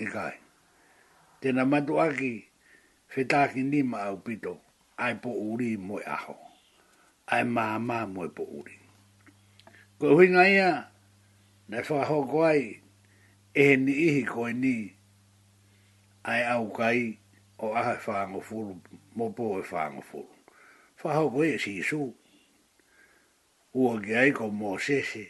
e 0.02 0.10
kai. 0.10 0.34
Tēnā 1.42 1.64
matu 1.70 2.00
aki, 2.02 2.32
whetāki 3.16 3.64
ni 3.70 3.82
ma 3.88 4.00
au 4.10 4.18
pito, 4.26 4.56
ai 5.02 5.14
po 5.22 5.30
uri 5.54 5.76
mo 5.78 6.00
aho. 6.16 6.36
Ai 7.34 7.44
mā 7.48 7.66
mā 7.90 8.00
mo 8.14 8.26
e 8.26 8.32
po 8.38 8.46
uri. 8.60 8.78
Ko 10.02 10.16
hui 10.18 10.30
ngā 10.34 10.46
ia, 10.50 10.72
na 11.70 11.84
whaho 11.90 12.20
ko 12.32 12.44
ai, 12.50 12.64
e 13.54 13.68
he 13.70 13.78
ni 13.84 13.94
ihi 14.08 14.24
ko 14.30 14.48
e 14.50 14.54
ni, 14.58 14.76
ai 16.26 16.42
au 16.56 16.70
kai, 16.78 17.20
o 17.62 17.72
aha 17.78 17.96
whāngo 18.06 18.42
furu, 18.42 18.76
mo 19.16 19.30
po 19.38 19.52
e 19.60 19.64
whāngo 19.70 20.02
furu. 20.10 20.38
Whaho 21.04 21.30
ko 21.36 21.44
e 21.46 21.58
si 21.62 21.78
su, 21.86 22.02
ua 23.78 24.02
ki 24.02 24.18
aiko 24.24 24.50
mō 24.62 24.72
sese, 24.88 25.26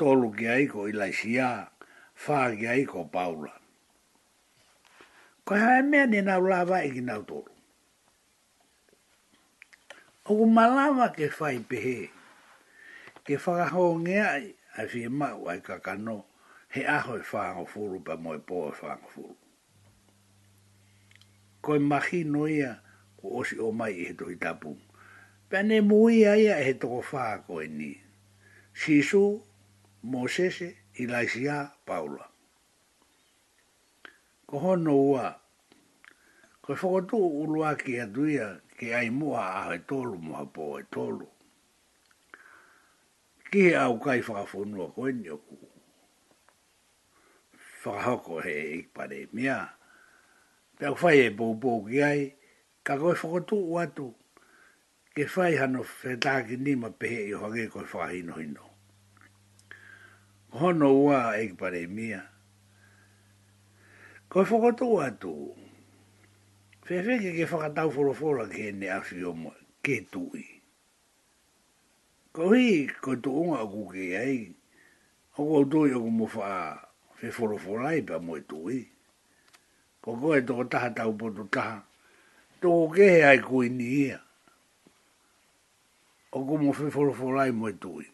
tolu 0.00 0.32
ki 0.36 0.66
ko 0.72 0.88
ilai 0.90 1.12
siā, 1.12 1.50
whā 2.24 2.40
ki 2.56 2.66
aiko 2.76 3.04
paulana. 3.12 3.60
Ko 5.44 5.54
hae 5.60 5.82
mea 5.84 6.06
ni 6.06 6.20
nau 6.24 6.40
lawa 6.48 6.78
e 6.86 6.90
ki 6.90 7.00
nau 7.04 7.20
tōru. 7.22 7.50
Oku 10.24 10.46
malawa 10.48 11.10
ke 11.12 11.28
whai 11.38 11.58
pehe, 11.68 12.08
ke 13.28 13.36
whakaho 13.36 13.84
ngea 14.00 14.24
ai, 14.34 14.48
ai 14.80 14.86
whi 14.88 15.04
e 15.04 15.08
mau 15.12 15.44
ai 15.52 15.58
kakano, 15.60 16.22
he 16.72 16.80
aho 16.88 17.18
e 17.20 17.26
whaango 17.28 17.66
furu 17.66 18.00
pa 18.06 18.14
moe 18.16 18.38
pō 18.48 18.58
e 18.72 18.72
whaango 18.80 19.08
furu. 19.14 19.36
Ko 21.62 21.76
e 21.76 21.84
mahi 21.92 22.24
ia, 22.56 22.80
ko 23.20 23.28
osi 23.40 23.60
o 23.60 23.68
mai 23.72 23.92
e 24.00 24.04
he 24.04 24.14
tohi 24.14 24.36
tapu. 24.40 24.72
Pea 25.48 25.62
ne 25.62 25.80
muia 25.80 26.36
ia 26.40 26.56
e 26.60 26.64
he 26.64 26.72
toko 26.78 27.04
ko 27.46 27.60
e 27.60 27.68
ni. 27.68 27.92
Sisu, 28.72 29.42
Mosese, 30.04 30.74
Ilaisia, 30.96 31.70
Paula 31.84 32.33
ko 34.54 34.58
hono 34.60 34.94
ua. 34.96 35.36
Ko 36.62 36.72
e 36.72 36.76
whakotu 36.76 37.16
ulua 37.18 37.74
ki 37.74 37.98
aduia 38.00 38.60
ke 38.78 38.94
ai 38.94 39.10
mua 39.10 39.42
a 39.58 39.72
he 39.72 39.78
tolu 39.82 40.18
mua 40.18 40.46
po 40.46 40.78
e 40.78 40.82
tolu. 40.90 41.26
Ki 43.50 43.60
he 43.66 43.74
au 43.74 43.98
kai 43.98 44.20
whakafonua 44.20 44.94
ko 44.94 45.02
eni 45.10 45.28
oku. 45.30 45.56
Whakahoko 47.82 48.44
he 48.44 48.78
ikpare 48.86 49.26
e 49.26 49.26
mea. 49.32 49.58
Pea 50.78 50.90
whai 50.94 51.18
e 51.26 51.30
pou 51.30 51.58
pou 51.58 51.88
ki 51.90 52.02
ai, 52.02 52.34
ka 52.84 52.94
ko 52.96 53.10
e 53.10 53.18
whakotu 53.18 53.56
uatu 53.58 54.12
ke 55.16 55.26
whai 55.34 55.56
hano 55.58 55.82
whetaki 55.82 56.56
nima 56.62 56.90
pehe 56.94 57.26
i 57.26 57.32
hoge 57.34 57.66
ko 57.72 57.80
e 57.82 57.90
whakahino 57.90 58.38
hino. 58.38 58.70
Hono 60.54 60.92
ua 61.02 61.34
e 61.40 61.48
ikpare 61.50 61.86
mea. 61.90 62.22
Ko 64.34 64.40
e 64.42 64.44
whakato 64.50 65.00
atu. 65.00 65.32
Whee 66.88 66.98
whee 67.06 67.18
ke 67.22 67.30
ke 67.38 67.44
whakatau 67.50 67.88
wholofora 67.94 68.48
ke 68.50 68.74
ne 68.74 68.88
awhi 68.90 69.22
o 69.22 69.32
mo, 69.32 69.54
ke 69.80 70.10
tui. 70.10 70.42
Ko 72.34 72.48
hi, 72.50 72.90
ko 73.00 73.14
tu 73.14 73.30
unga 73.30 73.62
aku 73.62 73.84
ke 73.94 74.02
ei, 74.18 74.50
o 75.38 75.46
ko 75.46 75.62
tui 75.70 75.94
o 75.94 76.00
ko 76.02 76.10
mo 76.10 76.26
wha 76.34 76.48
whee 77.22 77.30
wholofora 77.30 77.94
i 77.94 78.02
pa 78.02 78.18
mo 78.18 78.34
e 78.36 78.42
tui. 78.42 78.82
Ko 80.02 80.18
ko 80.18 80.34
e 80.34 80.42
toko 80.42 80.64
taha 80.64 80.90
tau 80.90 81.12
potu 81.14 81.46
taha, 81.46 81.78
toko 82.60 82.90
ke 82.90 83.06
he 83.14 83.22
ai 83.30 83.38
kui 83.38 83.68
ni 83.70 83.90
ia. 84.10 84.18
O 86.34 86.42
ko 86.42 86.58
mo 86.58 86.72
whee 86.74 86.90
wholofora 86.90 87.46
i 87.46 87.54
mo 87.54 87.70
e 87.70 87.78
tui. 87.78 88.10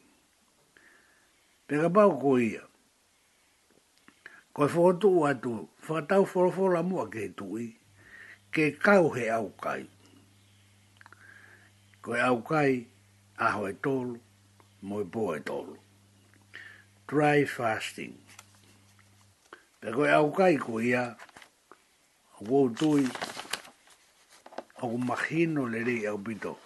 Pekapau 1.66 2.12
ko 2.20 2.36
ia. 2.36 2.66
Ko 4.52 4.66
fo 4.66 4.92
to 4.92 5.08
wa 5.08 5.32
to 5.34 5.68
fa 5.78 6.00
ta 6.02 6.16
fo 6.24 6.50
fo 6.50 7.06
ke 7.06 7.34
tu 7.36 7.54
i. 7.56 7.70
he 9.14 9.28
au 9.30 9.52
kai. 9.62 9.86
Ko 12.02 12.14
au 12.18 12.40
kai 12.42 12.86
a 13.38 13.50
ho 13.52 13.64
e 13.66 13.72
tolu, 13.74 14.18
mo 14.82 15.00
e 15.02 15.06
e 15.36 15.40
tolu. 15.46 15.76
Dry 17.06 17.44
fasting. 17.44 18.18
Pe 19.80 19.92
ko 19.92 20.02
au 20.04 20.32
kai 20.32 20.56
ko 20.56 20.80
ia 20.80 21.16
au 22.50 22.68
tu 22.70 22.98
i. 22.98 23.06
O 24.82 24.96
machino 24.98 25.64
le 25.70 25.84
ri 25.84 26.06
au 26.06 26.18
bito. 26.18 26.56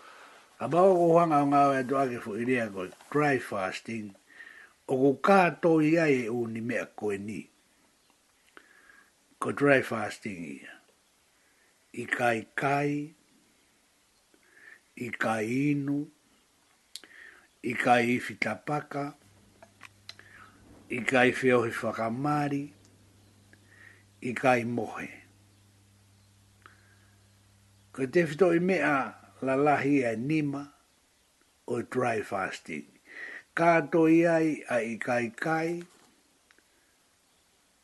Aba 0.59 0.79
o 0.81 0.95
ko 0.97 1.19
hanga 1.19 1.45
nga 1.47 1.67
o 1.69 1.75
e 1.81 1.85
to 1.85 1.99
ake 2.01 2.19
fo 2.19 2.33
iria 2.33 2.71
ko 2.73 2.89
dry 3.13 3.37
fasting. 3.39 4.15
Oku 4.89 5.21
ko 5.21 5.21
ka 5.21 5.51
to 5.61 5.83
e 5.83 6.29
o 6.31 6.47
ni 6.47 6.61
me 6.61 6.81
ni 7.19 7.51
ko 9.45 9.53
dry 9.53 9.83
fasting 9.85 10.41
ia. 10.57 10.73
I 11.93 12.05
kai 12.17 12.39
kai, 12.57 13.13
i 14.97 15.07
kai 15.25 15.45
inu, 15.69 15.97
i 17.63 17.73
kai 17.85 18.05
i 18.13 18.15
fitapaka, 18.27 19.05
i 20.99 21.01
kai 21.11 21.31
fiohi 21.41 21.73
whakamari, 21.81 22.65
i 24.31 24.33
kai 24.43 24.63
mohe. 24.65 25.11
Ko 27.93 28.09
te 28.17 28.25
fito 28.33 28.49
i 28.57 28.65
mea 28.69 28.95
lalahi 29.45 29.93
e 30.13 30.15
nima 30.29 30.63
o 31.75 31.83
dry 31.93 32.23
fasting. 32.31 32.89
Ka 33.59 33.77
to 33.93 34.09
iai 34.17 34.49
a 34.71 34.79
i 34.97 34.97
kai 35.07 35.27
kai, 35.45 35.69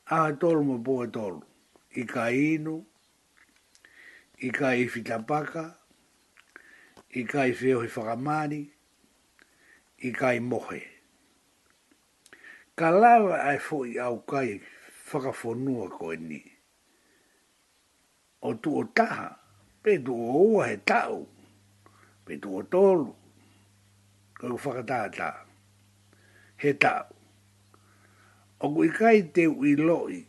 a 0.08 0.24
tolu 0.40 0.64
mo 0.72 0.76
bo 0.90 1.04
tolu 1.18 1.44
i 1.92 2.04
ka 2.06 2.28
inu, 2.30 2.76
i 4.46 4.50
ka 4.54 4.68
i 4.78 4.86
fitapaka, 4.88 5.64
i 7.18 7.24
ka 7.26 7.46
i 7.50 7.54
feo 7.54 7.80
i 7.84 7.88
whakamani, 7.90 8.60
i 10.06 10.12
ka 10.14 10.30
i 10.36 10.38
mohe. 10.40 10.80
Ka 12.78 12.90
lawa 12.94 13.40
ai 13.50 13.58
fo 13.58 13.82
i 13.90 13.98
au 13.98 14.20
kai 14.24 14.60
whakafonua 15.10 15.90
ko 15.96 16.12
e 16.14 16.20
ni. 16.28 16.40
O 18.46 18.54
tu 18.54 18.78
o 18.78 18.84
taha, 18.94 19.28
pe 19.82 19.98
tu 20.04 20.14
o 20.14 20.46
ua 20.54 20.66
he 20.70 20.76
tau, 20.92 21.20
pe 22.24 22.38
tu 22.38 22.56
o 22.60 22.62
tolu, 22.62 23.10
ko 24.38 24.46
i 24.54 24.62
whakataha 24.62 25.08
taha, 25.18 25.46
he 26.62 26.72
tau. 26.86 27.08
O 28.60 28.74
kui 28.76 28.88
kai 28.94 29.22
te 29.34 29.46
ui 29.50 29.74
loi, 29.76 30.24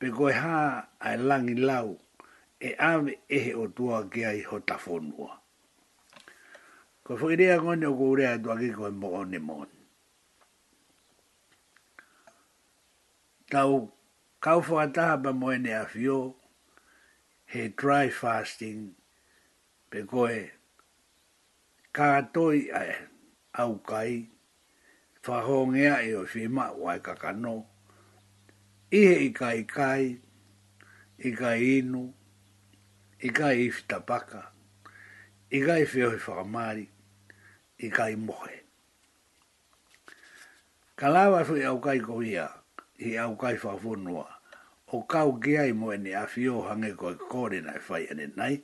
pe 0.00 0.06
koe 0.16 0.30
ha 0.42 0.56
ai 1.08 1.18
langi 1.30 1.54
lau 1.68 1.88
e 2.68 2.70
ame 2.90 3.12
ehe 3.38 3.52
o 3.62 3.66
tua 3.76 3.96
ke 4.12 4.20
ai 4.30 4.40
ho 4.48 4.56
tafonua. 4.68 5.30
Koe 7.04 7.16
fo 7.20 7.26
irea 7.34 7.56
kone 7.64 7.84
o 7.88 7.94
kourea 8.00 8.32
tua 8.42 8.54
ke 8.62 8.68
koe 8.78 8.90
mo 9.00 9.08
one 9.20 9.40
Tau 13.52 13.72
kau 14.44 14.60
fo 14.66 14.74
ataha 14.84 15.14
pa 15.24 15.30
moene 15.40 15.70
a 15.82 15.84
fio 15.92 16.18
he 17.52 17.62
dry 17.80 18.06
fasting 18.20 18.80
pe 19.90 19.98
koe 20.12 20.36
ka 21.96 22.08
toi 22.34 22.58
ai 22.80 22.90
au 23.62 23.74
kai 23.90 24.12
fa 25.24 25.36
hongea 25.46 25.94
e 26.08 26.14
o 26.14 26.22
fima 26.32 26.64
wai 26.82 27.00
kakano 27.06 27.10
kakano 27.52 27.54
ihe 28.90 29.14
i 29.26 29.30
ka 29.30 29.52
i 29.54 29.62
kai, 29.64 30.16
i 31.18 31.30
ka 31.32 31.52
i 31.54 31.74
inu, 31.78 32.08
i 33.22 33.30
ka 33.32 33.52
i 33.54 33.68
fitapaka, 33.70 34.42
i 35.50 35.60
ka 35.62 35.76
i 35.78 35.84
feo 35.86 36.10
i 36.14 36.18
whakamari, 36.18 36.88
i 37.78 37.90
ka 37.94 38.08
i 38.10 38.16
mohe. 38.18 38.56
Ka 40.98 41.08
lawa 41.08 41.44
fu 41.46 41.54
i 41.56 41.62
au 41.68 41.78
kai 41.80 42.00
ko 42.02 42.18
ia, 42.22 42.48
i 42.98 43.14
au 43.22 43.36
kai 43.38 43.54
whafonua, 43.62 44.26
o 44.90 45.02
kau 45.06 45.36
kia 45.42 45.66
i 45.70 45.76
moe 45.82 45.96
ni 45.96 46.14
awhio 46.18 46.60
hange 46.66 46.90
ko 46.98 47.10
i 47.14 47.18
kore 47.30 47.60
na 47.60 47.72
i 47.78 47.82
whai 47.88 48.06
ane 48.10 48.26
nai. 48.36 48.56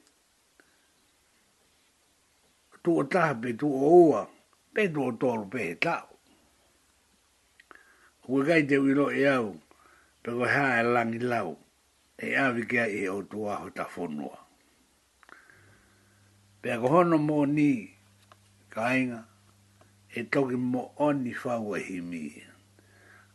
Tu 2.83 2.97
o 2.99 3.05
taha 3.12 3.35
pe 3.47 3.53
tu 3.61 3.69
o 3.71 3.93
ua, 4.09 4.25
pe 4.75 4.89
tu 4.91 5.03
o 5.07 5.12
toru 5.15 5.47
pe 5.51 5.59
he 5.69 5.75
tau. 5.87 6.09
Kwekai 8.27 8.67
te 8.69 8.77
uilo 8.83 9.07
e 9.15 9.23
au, 9.31 9.55
pe 10.29 10.33
go 10.39 10.45
ha 10.55 10.65
e 10.81 10.83
langi 10.95 11.21
lau 11.33 11.51
e 12.25 12.27
a 12.43 12.45
vi 12.55 12.62
e 13.01 13.03
o 13.17 13.19
tua 13.31 13.53
ho 13.62 13.69
ta 13.77 13.85
fonua 13.95 14.35
pe 16.61 16.71
ko 16.81 16.87
hono 16.93 17.17
mo 17.29 17.37
ni 17.57 17.71
kainga 18.75 19.21
e 20.19 20.21
toki 20.33 20.57
mo 20.73 20.83
oni 21.07 21.33
fa 21.43 21.53
e 21.79 21.79
himi 21.89 22.23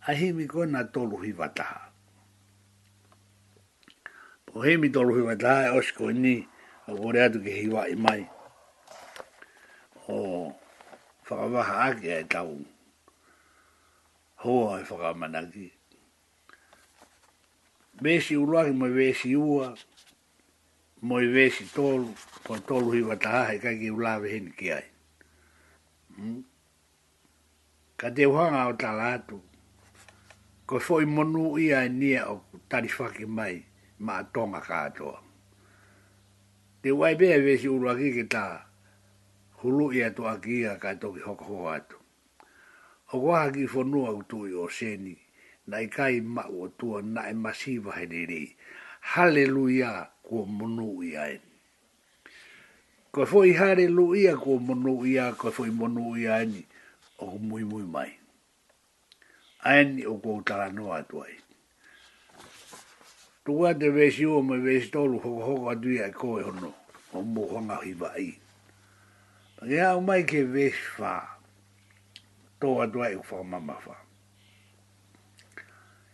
a 0.07 0.11
himi 0.19 0.43
ko 0.51 0.59
na 0.73 0.79
tolu 0.93 1.15
hi 1.23 1.31
vata 1.39 1.67
po 4.45 4.53
himi 4.65 4.87
tolu 4.95 5.11
hi 5.17 5.23
vata 5.29 5.51
e 5.67 5.67
osko 5.79 6.05
ni 6.23 6.35
a 6.89 6.91
gore 6.99 7.19
atu 7.25 7.39
ke 7.45 7.51
hi 7.59 7.67
wa 7.73 7.81
mai 8.03 8.21
o 10.11 10.15
whakawaha 11.25 11.75
ake 11.87 12.07
e 12.21 12.23
tau 12.33 12.53
hoa 14.43 14.71
e 14.83 14.83
whakamanaki 14.89 15.67
e 15.75 15.79
vesi 18.01 18.37
uruahi 18.37 18.71
moi 18.73 18.89
vesi 18.95 19.35
ua, 19.35 19.75
moi 21.01 21.27
vesi 21.33 21.65
tolu, 21.75 22.13
po 22.43 22.57
tolu 22.59 22.91
hiva 22.91 23.15
taha 23.15 23.43
he 23.45 23.59
kaiki 23.59 23.91
ulawe 23.91 24.29
heni 24.31 24.51
ki 24.57 24.71
ai. 24.73 24.85
Hmm? 26.17 26.43
Ka 27.97 28.09
te 28.09 28.25
uhanga 28.25 28.65
o 28.73 28.73
tala 28.73 29.13
atu, 29.13 29.37
ko 30.65 30.79
foi 30.79 31.05
monu 31.05 31.59
ia 31.61 31.83
e 31.85 31.89
nia 31.89 32.25
o 32.33 32.41
tarifake 32.69 33.25
mai 33.25 33.65
ma 33.99 34.17
atonga 34.23 34.61
ka 34.65 34.83
atoa. 34.89 35.21
Te 36.81 36.91
waibea 36.91 37.39
vesi 37.41 37.67
uruahi 37.69 38.13
ki 38.13 38.23
ta 38.27 38.65
hulu 39.61 39.93
ia 39.93 40.09
tu 40.09 40.25
aki 40.25 40.59
ia 40.61 40.77
ka 40.81 40.95
toki 40.97 41.21
hoko 41.21 41.45
hoa 41.45 41.75
atu. 41.75 41.97
O 43.13 43.21
kwa 43.21 43.39
haki 43.39 43.67
fonua 43.67 44.09
utui 44.13 44.53
o 44.55 44.69
seni, 44.69 45.20
nai 45.71 45.87
kai 45.87 46.19
ma 46.35 46.43
o 46.61 46.67
tua 46.77 46.97
na 47.01 47.21
e 47.31 47.33
masiva 47.43 47.91
he 47.97 48.05
nere. 48.11 48.41
Halleluia 49.11 49.91
kua 50.23 50.43
munu 50.57 50.89
i 51.07 51.15
ae. 51.25 51.37
Koe 53.11 53.25
fo 53.25 53.41
i 53.47 53.51
hare 53.59 53.87
lu 53.87 54.11
ia 54.15 54.35
kua 54.37 54.59
munu 54.67 54.93
koe 55.39 55.51
fo 55.55 55.63
i 55.63 55.69
munu 55.79 56.05
i 56.19 56.27
ni, 56.51 56.61
o 57.19 57.31
ku 57.31 57.39
mui 57.47 57.63
mui 57.71 57.85
mai. 57.95 58.11
Ae 59.67 59.83
ni 59.83 60.05
o 60.05 60.15
kua 60.17 60.37
utara 60.41 60.67
noa 60.75 61.01
tua 61.09 61.25
i. 61.29 61.35
Tua 63.45 63.73
te 63.79 63.89
vesi 63.95 64.25
o 64.25 64.41
me 64.41 64.57
vesi 64.59 64.91
tolu 64.91 65.19
hoko 65.23 65.41
hoko 65.47 65.65
atu 65.71 65.89
e 66.03 66.09
koe 66.11 66.43
hono, 66.43 66.73
o 67.13 67.21
mu 67.21 67.47
honga 67.51 67.77
hiva 67.83 68.09
i. 68.19 68.31
Ngea 69.63 69.95
o 69.95 70.01
mai 70.01 70.23
ke 70.25 70.43
vesi 70.53 70.85
faa, 70.97 71.25
toa 72.59 72.87
tua 72.87 73.09
i 73.11 73.15
ufa 73.15 73.43
mama 73.43 73.75
faa 73.81 74.00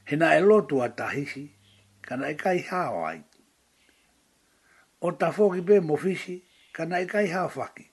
hena 0.08 0.28
e 0.36 0.42
lotu 0.42 0.82
a 0.84 0.90
tahisi, 0.90 1.50
kana 2.02 2.28
e 2.30 2.36
kai 2.36 2.58
hao 2.60 3.04
ai. 3.08 3.24
O 5.02 5.12
ta 5.12 5.32
foki 5.32 5.62
pe 5.62 5.80
mofisi, 5.80 6.36
kana 6.74 7.00
e 7.02 7.06
kai 7.06 7.28
hao 7.28 7.50
faki. 7.50 7.86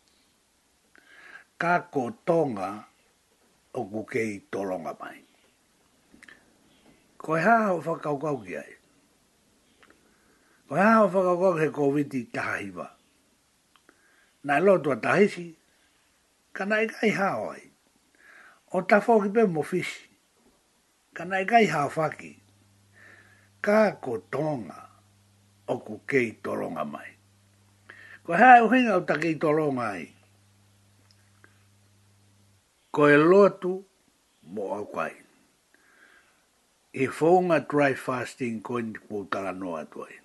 Ka 1.59 1.81
ko 1.93 2.11
tonga 2.27 2.87
o 3.75 3.83
kukei 3.93 4.43
tolonga 4.53 4.95
mai. 5.01 5.19
Ko 7.19 7.37
e 7.37 7.41
hao 7.41 7.81
whakaukau 7.81 8.39
ki 8.47 8.57
ai. 8.63 8.73
Ko 10.69 10.75
e 10.77 10.79
hao 10.81 11.07
whakaukau 11.09 11.59
he 11.61 11.69
COVID 11.71 12.15
i 12.15 12.23
tahahiva. 12.33 12.89
Na 14.45 14.59
e 14.59 14.61
lotu 14.61 14.91
a 14.93 14.97
tahisi, 14.97 15.55
kana 16.53 16.81
e 16.83 16.87
kai 16.89 17.11
hao 17.11 17.49
ai. 17.51 17.63
O 18.73 18.81
ta 18.87 19.01
foki 19.01 19.29
pe 19.35 19.45
mofisi, 19.47 20.14
kanai 21.15 21.43
e 21.43 21.47
kai 21.47 21.67
hawhaki. 21.67 22.35
Kā 23.65 23.97
ko 24.01 24.19
tonga 24.33 24.83
o 25.69 25.79
ku 25.81 25.99
kei 26.09 26.37
toronga 26.43 26.85
mai. 26.91 27.09
Ko 28.27 28.33
hea 28.37 28.59
e 28.59 28.65
uhinga 28.67 28.95
o 29.01 29.05
ta 29.09 29.17
kei 29.23 29.35
toronga 29.45 29.89
ai. 29.95 30.07
Ko 32.95 33.09
e 33.09 33.17
lotu 33.21 33.77
mo 34.43 34.69
au 34.79 34.87
kai. 34.95 35.13
E 36.93 37.07
whaunga 37.07 37.61
dry 37.69 37.95
fasting 37.95 38.61
ko 38.63 38.81
ni 38.81 38.93
ku 39.09 39.25
tala 39.31 39.53
noa 39.53 39.85
tuai. 39.85 40.21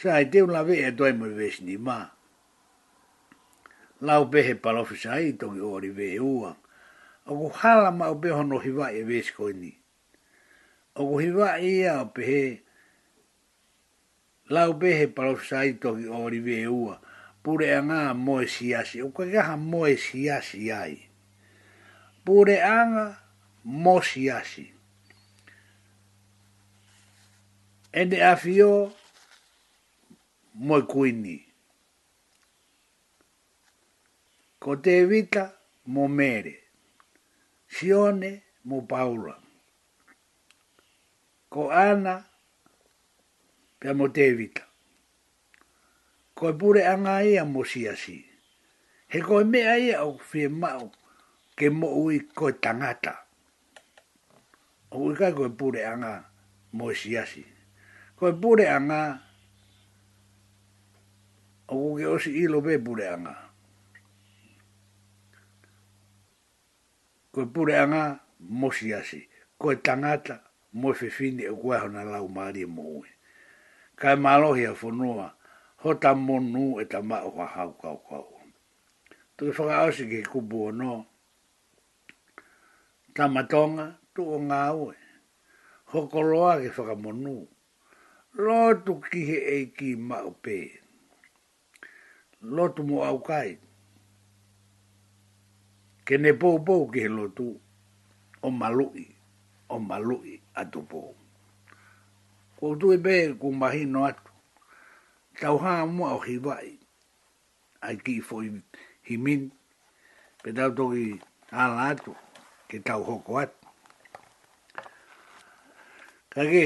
Sa 0.00 0.14
ai 0.16 0.24
teo 0.32 0.46
la 0.46 0.64
vea 0.66 0.88
e 0.88 0.92
tuai 0.96 1.12
mo 1.20 1.28
vesi 1.38 1.64
ni 1.68 1.76
maa. 1.76 2.10
Lau 4.04 4.24
pehe 4.28 4.54
palofisa 4.54 5.12
ai 5.12 5.32
tongi 5.38 5.60
ori 5.60 5.88
vea 5.96 6.22
ua. 6.22 6.52
Ogo 7.26 7.48
hala 7.48 7.90
ma 7.92 8.10
o 8.12 8.14
beho 8.14 8.42
no 8.44 8.58
hiwa 8.60 8.86
e 8.92 9.02
vesi 9.02 9.32
koe 9.32 9.52
ni. 9.52 9.70
Ogo 11.00 11.16
hiwa 11.18 11.56
e 11.60 11.68
ia 11.80 12.00
o 12.02 12.06
pehe 12.06 12.60
lau 14.50 14.72
behe 14.76 15.06
parofisa 15.06 15.62
i 15.64 15.72
toki 15.80 16.04
o 16.06 16.20
ori 16.24 16.38
vee 16.40 16.64
e 16.68 16.68
ua. 16.68 16.98
Pure 17.44 17.70
a 17.72 17.78
ngā 17.84 18.00
moe 18.16 18.44
si 18.48 18.74
asi. 18.76 19.00
O 19.02 19.08
kwa 19.08 19.24
kaha 19.32 19.56
moe 19.56 19.94
si 19.96 20.28
asi 20.30 20.68
ai. 20.72 20.98
Pure 22.26 22.56
a 22.60 22.74
ngā 22.92 23.04
mo 23.72 23.94
si 24.04 24.26
asi. 24.30 24.66
Ende 27.92 28.20
a 28.24 28.34
fio 28.36 28.90
moe 30.60 30.82
kuini. 30.92 31.38
Ko 34.60 34.76
te 34.76 34.98
vita 35.08 35.48
mo 35.86 36.04
mere. 36.08 36.60
Sione 37.74 38.30
mo 38.70 38.86
Paula. 38.86 39.34
Ko 41.52 41.62
ana 41.74 42.14
pe 43.82 43.88
mo 43.98 44.06
David. 44.06 44.54
Ko 46.38 46.42
e 46.50 46.52
pure 46.60 46.82
anga 46.92 47.22
e 47.26 47.34
a 47.42 47.44
mo 47.44 47.62
siasi. 47.70 48.16
He 49.12 49.18
ko 49.26 49.40
e 49.42 49.44
me 49.50 49.60
ai 49.72 49.90
au 49.98 50.14
fie 50.30 50.46
mau 50.62 50.86
ke 51.58 51.66
mo 51.78 51.88
ui 52.02 52.18
ko 52.38 52.48
e 52.54 52.54
tangata. 52.62 53.14
O 54.94 54.96
ui 55.10 55.18
kai 55.18 55.34
ko 55.34 55.50
pure 55.58 55.80
anga 55.92 56.12
mo 56.78 56.94
siasi. 57.00 57.42
Ko 58.16 58.30
pure 58.42 58.70
anga 58.76 59.00
o 61.74 61.74
ke 61.98 62.04
osi 62.14 62.30
ilo 62.44 62.62
be 62.62 62.78
pure 62.78 63.06
anga. 63.14 63.43
koe 67.34 67.46
pure 67.54 67.74
anga 67.82 68.04
mosi 68.60 68.94
asi, 68.98 69.20
koe 69.58 69.74
tangata 69.86 70.34
mo 70.78 70.86
e 70.94 70.94
fefini 71.00 71.42
e 71.50 71.54
koe 71.60 71.76
hona 71.82 72.02
lau 72.12 72.26
maari 72.36 72.60
e 72.62 72.66
moe. 72.76 73.08
Ka 73.98 74.08
e 74.14 74.16
malohi 74.24 74.62
a 74.70 74.74
whanua, 74.78 75.26
ho 75.82 75.88
ta 76.02 76.10
monu 76.26 76.62
e 76.80 76.84
ta 76.92 76.98
mao 77.10 77.28
kwa 77.34 77.46
hau 77.54 77.70
kau 77.82 77.98
kau. 78.08 78.28
Tuke 79.36 79.50
whaka 79.62 79.74
ausi 79.82 80.04
ke 80.10 80.18
kubu 80.32 80.58
o 80.68 80.70
no, 80.80 80.90
ta 83.14 83.24
matonga 83.34 83.86
tu 84.14 84.22
o 84.38 84.38
ngā 84.48 84.62
ue, 84.82 84.94
ho 85.90 85.98
koloa 86.12 86.54
ke 86.62 86.68
whaka 86.76 86.94
monu, 87.02 87.36
lo 88.44 88.54
tu 88.86 88.92
kihe 89.10 89.38
e 89.58 89.58
ki 89.76 89.90
mao 89.98 90.30
pe, 90.42 90.58
lo 92.46 92.68
tu 92.74 92.82
mo 92.86 93.02
au 93.02 93.18
kaiti 93.22 93.63
ke 96.06 96.14
ne 96.22 96.30
pō 96.40 96.48
pō 96.66 96.74
ki 96.92 97.00
he 97.06 97.08
lotu, 97.08 97.46
o 98.46 98.50
malui, 98.50 99.04
o 99.72 99.78
malui 99.80 100.34
atu 100.54 100.82
pō. 100.90 101.00
Ko 102.60 102.72
tu 102.80 102.92
e 102.94 102.98
bēr 103.02 103.32
ku 103.40 103.50
mahi 103.52 103.86
no 103.88 104.04
atu, 104.08 104.32
tau 105.40 105.56
hā 105.64 105.74
mua 105.88 106.12
o 106.18 106.20
hi 106.26 106.36
vai, 106.44 106.68
ai 107.88 107.96
ki 108.04 108.18
fo 108.26 108.42
i 108.46 108.52
himin, 109.08 109.42
pe 110.44 110.48
tau 110.56 110.70
toki 110.76 111.06
ala 111.50 111.88
atu, 111.96 112.12
ke 112.68 112.78
tau 112.86 113.00
hoko 113.08 113.40
atu. 113.40 113.62
Ka 116.36 116.42
ke, 116.52 116.64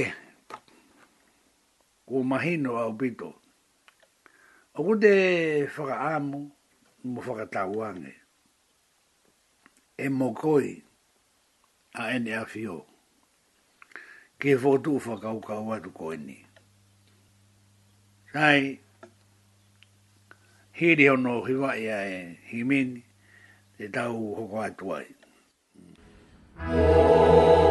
ku 2.11 2.25
mahi 2.35 2.57
no 2.67 2.75
au 2.83 2.93
pito, 2.99 3.29
o 4.77 4.83
kute 4.85 5.11
whaka 5.77 5.97
āmu, 6.15 6.39
mo 7.05 7.21
whaka 7.23 7.47
tau 7.47 7.73
wangei 7.85 8.18
e 10.05 10.09
mokoi 10.09 10.83
a 11.95 12.11
ene 12.15 12.33
a 12.37 12.45
fio. 12.45 12.87
Ke 14.39 14.57
fotu 14.59 14.97
ufa 14.97 15.17
kau 15.21 15.41
kau 15.41 15.69
atu 15.75 15.91
koe 15.93 16.17
ni. 16.17 16.39
Sai, 18.33 18.79
hiri 20.73 21.07
hono 21.09 21.45
hiwa 21.47 21.77
ia 21.79 21.99
e 22.09 22.39
himini, 22.51 23.03
te 23.79 23.89
tau 23.89 24.35
hoko 24.35 24.57
atuai. 24.63 25.07
Oh. 26.71 27.68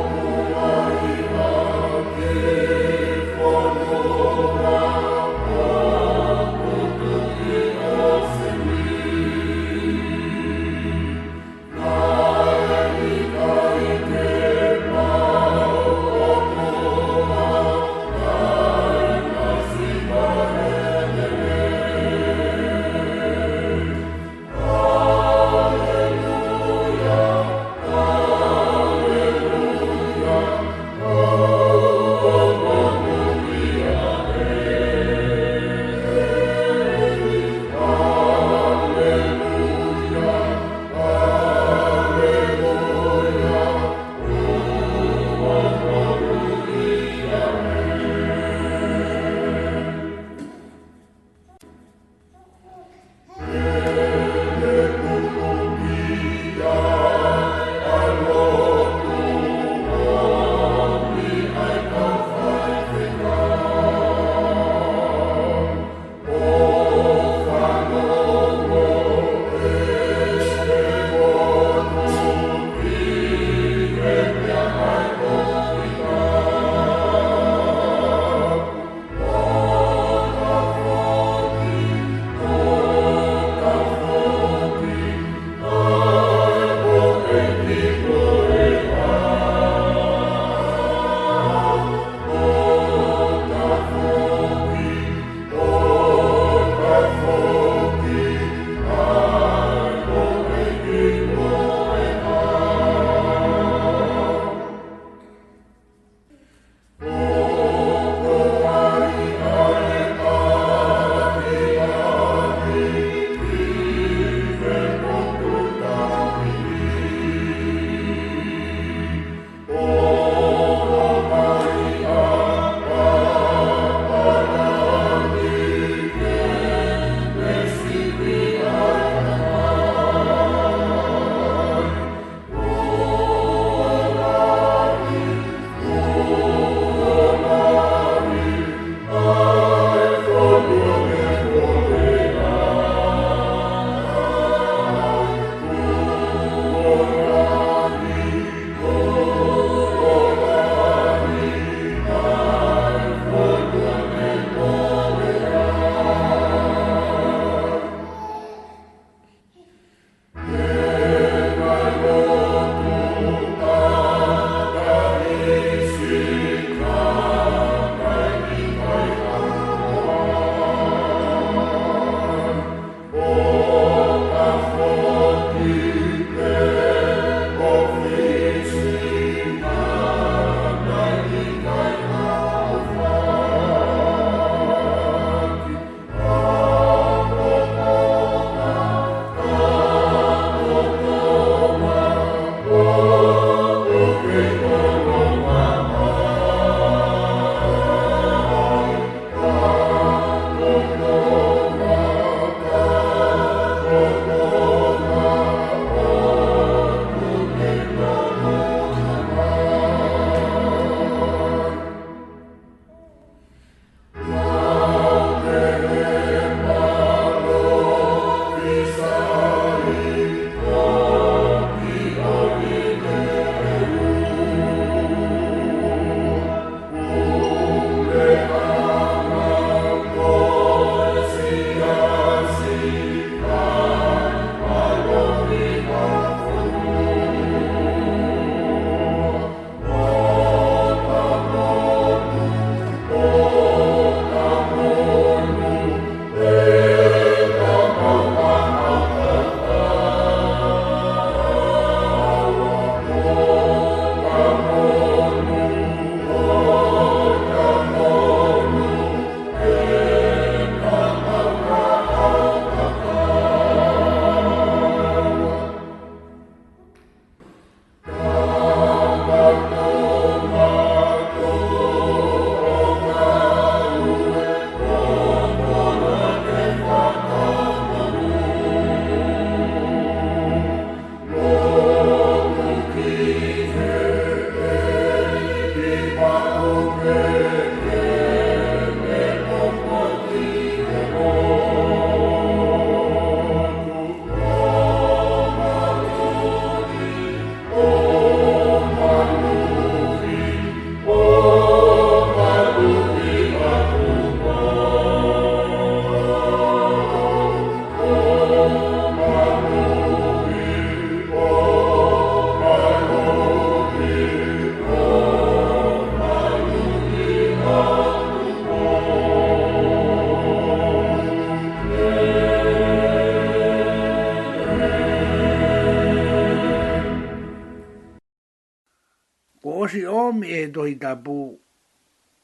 dohi 330.67 330.95
tapu 330.99 331.57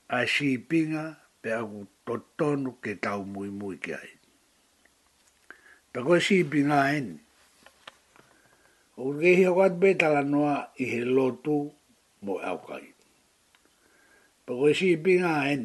a 0.08 0.26
shipinga 0.26 1.20
pe 1.42 1.50
aku 1.52 1.86
totonu 2.08 2.80
ke 2.80 2.96
tau 3.00 3.24
mui 3.28 3.50
mui 3.52 3.76
ki 3.80 3.92
ai. 3.94 4.12
Tako 5.94 6.18
shipinga 6.20 6.80
en. 6.98 7.08
Urge 9.00 9.32
hi 9.36 9.44
hokat 9.46 9.78
betala 9.82 10.22
noa 10.24 10.72
i 10.80 10.86
he 10.90 11.02
lotu 11.06 11.72
mo 12.24 12.40
au 12.40 12.58
kai. 12.68 12.88
Pako 14.46 14.72
shipinga 14.74 15.34
en. 15.54 15.64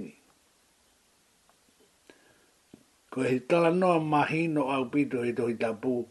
Ko 3.11 3.23
he 3.25 3.39
tala 3.49 3.71
noa 3.73 3.99
mahino 4.03 4.69
au 4.71 4.85
pito 4.93 5.23
he 5.25 5.33
dohi 5.33 5.55
tapu 5.61 6.07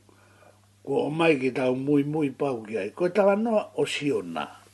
ko 0.88 0.94
o 1.08 1.10
mai 1.12 1.36
ki 1.42 1.52
tau 1.52 1.76
mui 1.76 2.04
mui 2.04 2.30
pau 2.32 2.64
ki 2.66 2.74
ai. 2.82 2.90
Ko 2.96 3.06
tala 3.12 3.36
noa 3.36 3.64
o 3.80 3.84
sionaa 3.86 4.67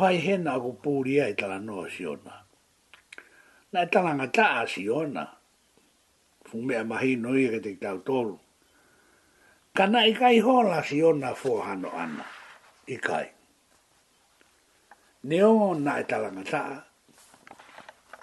hai 0.00 0.18
hena 0.26 0.56
ako 0.58 0.70
pūria 0.82 1.26
i 1.30 1.34
tala 1.38 1.58
noa 1.62 1.88
si 1.90 1.96
Siona. 2.02 2.38
Na 3.72 3.82
e 3.82 3.86
tala 3.86 4.14
ngata 4.14 4.46
a 4.62 4.66
si 4.66 4.88
ona. 4.90 5.26
Fumea 6.48 6.84
mahi 6.84 7.16
noi 7.16 7.44
e 7.46 7.60
te 7.60 7.74
tau 7.76 7.98
tolu. 7.98 8.38
Kana 9.74 10.04
i 10.06 10.14
kai 10.14 10.38
hola 10.38 10.82
Siona 10.82 11.30
ona 11.30 11.36
fōhano 11.36 11.90
ana. 11.94 12.24
I 12.86 12.96
kai. 12.96 13.28
Ne 15.24 15.42
ongo 15.44 15.74
na 15.74 15.98
e 15.98 16.04
tala 16.04 16.30
ngata 16.30 16.60
a. 16.74 16.76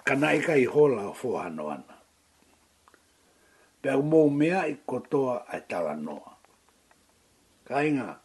Kana 0.04 0.32
i 0.32 0.40
kai 0.40 0.64
hola 0.64 1.12
fōhano 1.12 1.70
ana. 1.72 1.94
Pea 3.82 3.96
mō 3.96 4.28
mea 4.30 4.66
i 4.66 4.76
kotoa 4.86 5.44
e 5.52 5.60
tala 5.68 5.96
noa. 5.96 6.36
Kai 7.64 7.88
ngā 7.92 8.21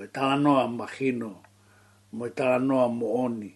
koe 0.00 0.08
tala 0.14 0.36
noa 0.44 0.64
mahino, 0.78 1.30
mo 2.16 2.24
tala 2.36 2.58
noa 2.68 2.88
mooni, 2.98 3.50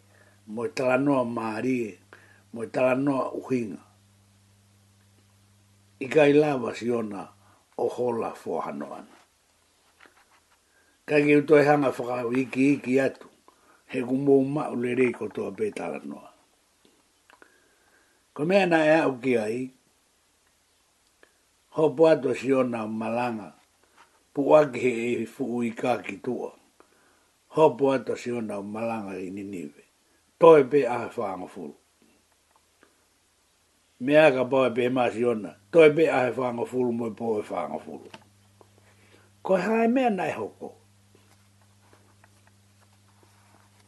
mo 0.53 0.61
i 0.67 0.69
tala 0.77 0.97
noa 1.07 1.25
maarie, 1.37 1.91
mo 2.53 2.61
tala 2.75 2.95
noa 3.07 3.25
uhinga. 3.41 3.83
I 6.05 6.07
kai 6.15 6.33
si 6.79 6.87
ona 6.91 7.23
o 7.83 7.89
hola 7.95 8.31
fohanoana. 8.43 9.15
Kai 11.09 11.23
ki 11.27 11.33
uto 11.41 11.55
e 11.57 11.65
hanga 11.69 11.89
whakau 11.97 12.31
iki 12.43 12.63
iki 12.75 12.93
atu, 13.01 13.29
he 13.91 13.99
kumou 14.09 14.43
ma 14.55 14.63
ulerei 14.73 15.13
kotoa 15.19 15.51
pe 15.59 15.67
tala 15.73 15.99
noa. 16.11 16.29
Ko 18.35 18.45
mea 18.45 18.67
na 18.67 18.79
e 18.85 18.95
au 19.07 19.17
ai, 19.45 19.57
hopo 21.75 22.01
ato 22.07 22.35
si 22.35 22.53
ona 22.53 22.87
malanga, 22.87 23.49
puake 24.35 24.79
he 24.81 25.13
e 25.23 25.27
fuu 25.27 25.63
i 25.63 25.71
ka 25.71 25.99
ki 26.03 26.17
tua. 26.17 26.53
Hopo 27.55 27.93
ata 27.93 28.17
si 28.17 28.33
ona 28.33 28.57
o 28.59 28.63
malanga 28.63 29.19
i 29.19 29.31
ni 29.31 29.43
niwe. 29.45 29.83
Toi 30.39 30.65
pe 30.71 30.87
aha 30.89 31.09
whaanga 31.17 31.47
fulu. 31.49 31.75
Me 34.01 34.13
aga 34.19 34.45
pao 34.51 34.67
e 34.67 34.71
pe 34.77 34.85
maa 34.89 35.11
si 35.15 35.25
ona. 35.25 35.53
Toi 35.73 35.91
pe 35.97 36.11
aha 36.11 36.33
whaanga 36.37 36.65
fulu 36.67 36.93
moi 36.93 37.11
po 37.19 37.25
e 37.39 37.43
whaanga 37.49 37.79
fulu. 37.79 38.11
Ko 39.43 39.57
hae 39.57 39.89
mea 39.89 40.11
nai 40.11 40.33
hoko. 40.33 40.69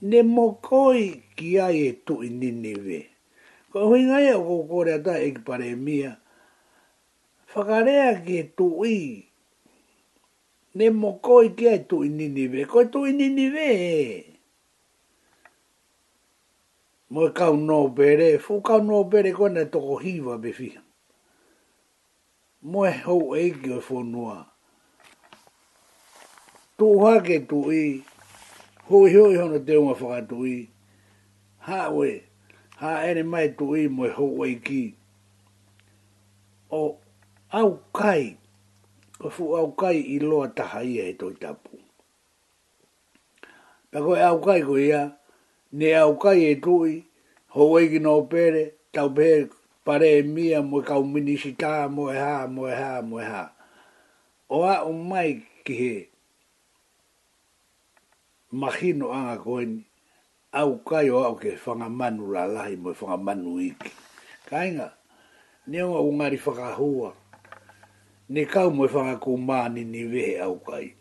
Ne 0.03 0.23
mokoi 0.23 1.23
ki 1.37 1.61
ai 1.61 1.79
e 1.89 1.93
tu 2.07 2.23
i 2.23 2.31
ni 2.31 2.51
niwe. 2.53 3.01
Ko 3.73 3.87
hui 3.89 4.07
ngai 4.07 4.29
a 4.29 4.39
kukore 4.39 4.95
ata 4.95 5.19
e 5.23 5.31
ki 5.31 5.41
pare 5.47 5.75
mia. 5.75 6.17
Whakarea 7.55 8.21
ki 8.23 8.39
e 8.39 8.43
tu 8.57 8.75
i 8.87 9.26
ne 10.77 10.87
mo 10.93 11.13
koi 11.25 11.49
ke 11.57 11.71
tu 11.89 11.97
inini 12.05 12.45
ve 12.53 12.63
ko 12.71 12.85
tu 12.93 13.01
ni 13.13 13.49
ve 13.55 13.71
mo 17.13 17.25
ka 17.37 17.47
no 17.53 17.89
bere 17.97 18.37
fu 18.45 18.61
ka 18.61 18.77
no 18.85 19.05
bere 19.05 19.33
ko 19.33 19.49
ne 19.49 19.65
to 19.73 19.81
hiva 20.03 20.35
be 20.43 20.51
fi 20.59 20.69
mo 22.71 22.83
ho 23.05 23.17
e 23.41 23.51
ki 23.61 23.73
fo 23.87 23.97
noa 24.13 24.39
tu 26.77 26.87
ha 27.05 27.25
ke 27.25 27.37
tu 27.49 27.59
i 27.73 27.85
ho 28.93 29.09
ho 29.09 29.25
ho 29.39 29.45
no 29.49 29.59
te 29.67 29.75
mo 29.81 29.95
fa 29.95 30.21
tu 30.29 30.45
i 30.45 30.59
ha 31.65 31.89
we 31.97 32.11
ha 32.81 32.91
ene 33.09 33.23
mai 33.33 33.49
tu 33.57 33.65
i 33.77 33.89
mo 33.89 34.05
ho 34.17 34.27
e 34.45 34.55
ki 34.65 34.83
o 36.69 37.01
au 37.53 37.71
kai 37.97 38.37
o 39.21 39.31
fu 39.33 39.57
au 39.57 39.73
kai 39.73 39.97
i 40.01 40.19
loa 40.21 40.49
taha 40.53 40.85
ia 40.85 41.05
e 41.09 41.15
toi 41.17 41.35
tapu. 41.41 41.79
Pako 43.91 44.17
e 44.19 44.23
au 44.23 44.41
kai 44.45 44.61
ko 44.69 44.77
ia, 44.79 45.03
ne 45.73 45.89
au 45.97 46.17
kai 46.21 46.53
e 46.53 46.55
tui, 46.61 46.95
ho 47.55 47.63
eiki 47.81 47.99
no 48.03 48.23
pere, 48.33 48.63
tau 48.93 49.09
pere 49.17 49.49
pare 49.85 50.09
e 50.19 50.23
mia 50.23 50.63
mo 50.63 50.83
kau 50.83 51.05
minisita 51.05 51.89
mo 51.89 52.11
e 52.13 52.19
ha, 52.19 52.47
mo 52.47 52.69
e 52.69 52.75
ha, 52.77 53.01
mo 53.03 53.21
e 53.21 53.25
ha. 53.25 53.45
O 54.53 54.63
a 54.63 54.85
o 54.85 54.93
mai 54.93 55.41
ki 55.65 55.75
he, 55.75 55.95
mahino 58.53 59.11
anga 59.17 59.37
koeni, 59.43 59.81
au 60.53 60.77
kai 60.85 61.09
o 61.11 61.25
au 61.25 61.35
ke 61.41 61.57
manu 61.99 62.31
la 62.33 62.45
lahi 62.47 62.77
mo 62.77 62.93
e 62.93 63.17
manu 63.17 63.59
iki. 63.61 63.91
Kainga, 64.47 64.93
neonga 65.67 65.99
ungari 65.99 66.37
whakahua, 66.39 67.11
whakahua, 67.11 67.26
ni 68.29 68.43
kau 68.47 68.71
mo 68.75 68.89
fanga 68.91 69.17
ku 69.23 69.39
ma 69.39 69.69
ni 69.71 69.85
ni 69.87 70.03
ve 70.03 70.35
au 70.43 70.59
kai 70.59 70.95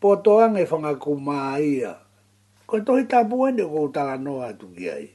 po 0.00 0.14
to 0.22 0.38
ange 0.38 0.62
fanga 0.70 0.94
ku 0.94 1.18
ma 1.18 1.58
ia 1.58 1.98
ko 2.70 2.78
to 2.86 2.94
ita 3.02 3.26
bu 3.26 3.50
ne 3.50 3.64
ko 3.66 3.90
ta 3.90 4.06
la 4.06 4.14
no 4.16 4.38
atu 4.46 4.70
ki 4.74 4.84
ai 4.90 5.06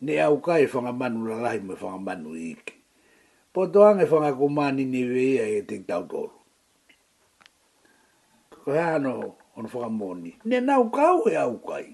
ne 0.00 0.22
au 0.22 0.38
kai 0.38 0.66
fanga 0.70 0.92
manu 0.94 1.26
la 1.26 1.36
lai 1.42 1.58
mo 1.58 1.74
fanga 1.74 1.98
manu 1.98 2.38
ik 2.38 2.64
po 3.52 3.66
to 3.66 3.82
ange 3.82 4.06
fanga 4.06 4.30
ku 4.38 4.46
ma 4.48 4.70
ni 4.70 4.84
ni 4.86 5.02
ve 5.02 5.26
ia 5.34 5.44
e 5.58 5.62
tik 5.66 5.82
tau 5.86 6.06
ko 6.06 6.22
ko 8.62 8.70
ano 8.70 9.34
on 9.58 9.66
fanga 9.66 9.90
moni 9.90 10.32
ne 10.46 10.60
na 10.62 10.78
kau 10.98 11.26
e 11.26 11.34
au 11.34 11.58
kai 11.58 11.86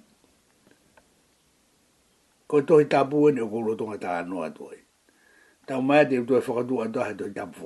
ko 2.48 2.60
to 2.60 2.84
ita 2.84 3.00
bu 3.08 3.32
ne 3.32 3.40
ko 3.48 3.64
lo 3.64 3.72
to 3.80 3.88
ta 4.04 4.20
no 4.28 4.44
atu 4.48 4.64
ai 4.72 4.80
Tau 5.66 5.78
mai 5.80 6.04
te 6.10 6.18
utu 6.18 6.34
e 6.34 6.42
whakatu 6.46 6.74
atahe 6.82 7.14
tō 7.14 7.24
i 7.30 7.32
tapu 7.34 7.62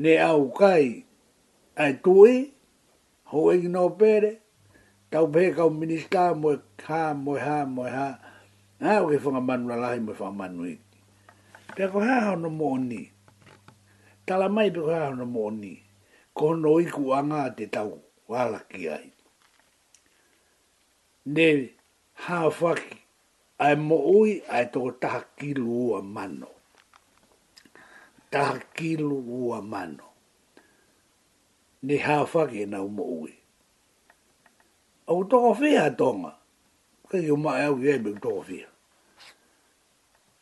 ne 0.00 0.12
au 0.30 0.44
kai 0.58 0.86
ai 1.82 1.92
tui, 2.04 2.34
ho 3.30 3.40
e 3.52 3.56
no 3.74 3.82
pere, 4.00 4.30
tau 5.10 5.24
pe 5.32 5.42
ka 5.56 5.64
minista 5.78 6.24
mo 6.42 6.50
ha 6.88 7.00
mo 7.24 7.32
ha 7.44 7.56
mo 7.74 7.82
ha, 7.94 8.08
ha 8.82 8.92
o 9.02 9.06
ke 9.10 9.16
fonga 9.22 9.40
manu 9.48 9.64
la 9.70 9.76
lahi 9.82 10.00
mo 10.06 10.12
fonga 10.18 10.38
manu 10.40 10.62
i. 10.66 10.74
Pea 11.76 11.86
ko 11.92 11.98
ha 12.06 12.16
no 12.42 12.48
mo 12.58 12.68
ni, 12.90 13.00
tala 14.26 14.46
mai 14.56 14.68
pe 14.74 14.80
ko 14.86 14.92
ha 14.98 15.06
no 15.18 15.24
mo 15.34 15.44
ni, 15.62 15.72
ko 16.38 16.46
no 16.62 16.70
iku 16.84 17.02
anga 17.18 17.40
te 17.56 17.64
tau 17.76 17.92
wala 18.30 18.58
ki 18.70 18.82
ai. 18.96 19.06
Ne 21.34 21.48
ha 22.24 22.38
whaki, 22.58 22.94
ai 23.64 23.74
mo 23.86 23.96
ui 24.16 24.30
ai 24.54 24.64
tō 24.72 24.80
taha 25.00 25.20
a 26.00 26.02
manu 26.14 26.48
taha 28.32 28.58
kilu 28.74 29.16
ua 29.46 29.62
mano. 29.62 30.04
Ni 31.82 31.96
hawhake 31.96 32.66
na 32.66 32.82
umo 32.82 33.02
ui. 33.04 33.34
Au 35.06 35.24
toko 35.24 35.50
whea 35.60 35.90
tonga. 35.90 36.32
Kei 37.08 37.30
o 37.30 37.36
mai 37.42 37.62
au 37.66 37.76
kei 37.82 37.98
mei 38.04 38.14
toko 38.22 38.40
whea. 38.48 38.68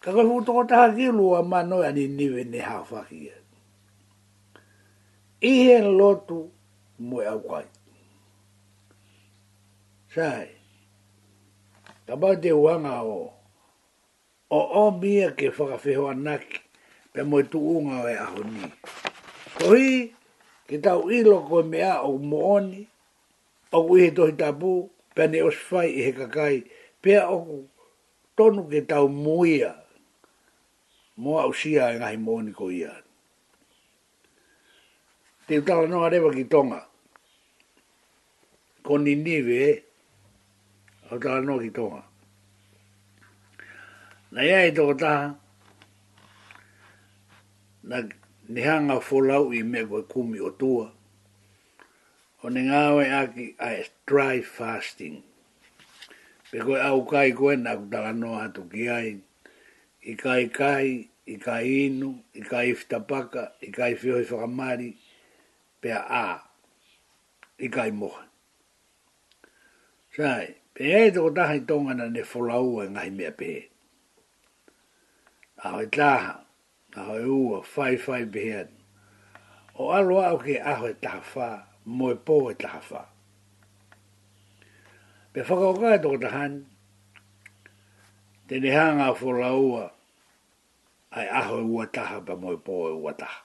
Ka 0.03 0.09
kai 0.15 0.27
hu 0.29 0.37
toko 0.47 0.63
taha 0.71 0.87
kilu 0.97 1.23
ua 1.33 1.41
mano 1.53 1.77
ya 1.85 1.91
e 1.91 1.93
ni 1.93 2.09
niwe 2.09 2.43
ni 2.45 2.59
hawhake 2.69 3.19
ya. 3.27 3.37
Ihe 5.51 5.77
lotu 5.99 6.39
mui 7.09 7.25
e 7.25 7.29
au 7.33 7.43
kai. 7.51 7.67
Sai. 10.15 10.49
Ka 12.07 12.15
bau 12.21 12.37
te 12.43 12.51
wanga 12.65 12.95
o. 13.03 13.21
O 14.59 14.61
o 14.83 14.91
mia 15.01 15.29
ke 15.37 15.47
whakawhiho 15.57 16.07
anaki 16.15 16.61
pe 17.13 17.21
mo 17.31 17.39
tu 17.51 17.59
unga 17.77 17.99
e 18.11 18.15
a 18.15 18.27
honi. 18.35 18.65
Koi, 19.59 19.87
ki 20.67 20.77
tau 20.85 21.01
ilo 21.19 21.37
ko 21.49 21.57
mea 21.73 21.93
au 22.07 22.15
mooni, 22.31 22.81
o 23.73 23.79
kui 23.87 23.99
he 24.07 24.11
tohi 24.17 24.35
tapu, 24.41 24.71
pe 25.15 25.23
ne 25.33 25.39
os 25.49 25.59
fai 25.69 25.89
i 25.91 26.01
he 26.07 26.13
kakai, 26.21 26.57
pe 27.03 27.11
a 27.19 27.27
oku 27.37 27.57
tonu 28.39 28.63
ki 28.73 28.81
tau 28.91 29.07
muia, 29.25 29.71
mo 31.23 31.33
au 31.45 31.53
sia 31.59 31.85
e 31.95 31.99
ngahi 31.99 32.19
mooni 32.27 32.53
ko 32.59 32.67
ia. 32.81 32.93
Te 35.47 35.53
utala 35.59 35.85
no 35.91 36.07
rewa 36.13 36.31
ki 36.37 36.45
tonga, 36.53 36.81
ko 38.87 38.93
ni 39.03 39.13
nive, 39.25 39.59
o 41.13 41.19
tala 41.23 41.41
no 41.47 41.55
ki 41.63 41.71
tonga. 41.77 42.03
Na 44.33 44.41
iai 44.49 44.71
toko 44.77 44.95
taha, 44.95 45.27
na 47.83 48.03
nehanga 48.53 49.01
folau 49.01 49.53
i 49.57 49.63
me 49.63 49.85
koe 49.85 50.03
kumi 50.03 50.41
o 50.41 50.51
tua. 50.51 50.93
O 52.45 52.49
ne 52.49 52.63
ngāwe 52.69 53.05
aki 53.21 53.55
a 53.61 53.71
dry 54.07 54.41
fasting. 54.41 55.23
Pe 56.51 56.59
koe 56.59 56.81
au 56.89 57.01
kai 57.11 57.31
koe 57.39 57.55
na 57.65 57.73
kutala 57.79 58.13
noa 58.21 58.43
atu 58.49 58.63
ki 58.73 58.85
ai. 58.99 59.13
I 60.03 60.13
kai 60.23 60.45
kai, 60.49 60.87
i 61.27 61.35
kai 61.47 61.63
inu, 61.87 62.11
i 62.35 62.41
kai 62.51 62.67
iftapaka, 62.75 63.43
i 63.63 63.69
kai 63.77 63.95
fioi 64.01 64.25
whakamari, 64.31 64.91
pe 65.81 65.89
a 65.97 66.01
a, 66.21 66.25
i 67.61 67.67
kai 67.69 67.91
moha. 67.91 68.25
Sai, 70.17 70.47
pe 70.75 70.83
e 71.05 71.11
toko 71.15 71.31
tahi 71.37 71.59
tongana 71.69 72.07
ne 72.11 72.23
folau 72.33 72.81
e 72.85 72.89
ngai 72.95 73.11
mea 73.17 73.33
pe. 73.41 73.51
Awe 75.69 75.85
tāha, 75.97 76.35
na 76.97 77.03
hoi 77.03 77.25
ua 77.25 77.63
fai 77.63 77.97
fai 77.97 78.25
bihen. 78.25 78.69
O 79.75 79.91
alo 79.93 80.21
au 80.21 80.39
ke 80.39 80.59
aho 80.61 80.87
e 80.89 80.95
taha 80.95 81.21
wha, 81.35 81.49
mo 81.87 82.11
e 82.11 82.15
pō 82.15 82.37
e 82.51 82.55
taha 82.55 82.81
wha. 82.91 83.05
Pe 85.33 85.41
whakaoka 85.43 85.95
e 85.95 85.99
tōkata 86.03 86.31
han, 86.33 86.65
tene 88.49 88.71
hanga 88.75 89.13
fō 89.15 89.37
la 89.41 89.51
ua, 89.55 89.85
ai 91.13 91.29
aho 91.43 91.59
e 91.61 91.69
ua 91.71 91.87
taha, 91.87 92.19
pa 92.27 92.35
mo 92.37 92.53
e 92.57 92.59
pō 92.59 92.77
e 92.89 92.93
ua 93.03 93.13
taha. 93.15 93.45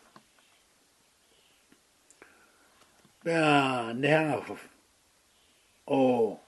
Pe 3.26 3.36
nehanga 4.00 4.46
o 5.88 6.40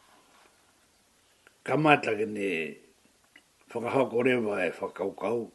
kamata 1.63 2.17
ke 2.17 2.25
ne 2.25 2.77
whakahokorewa 3.69 4.57
e 4.65 4.69
whakaukau, 4.71 5.51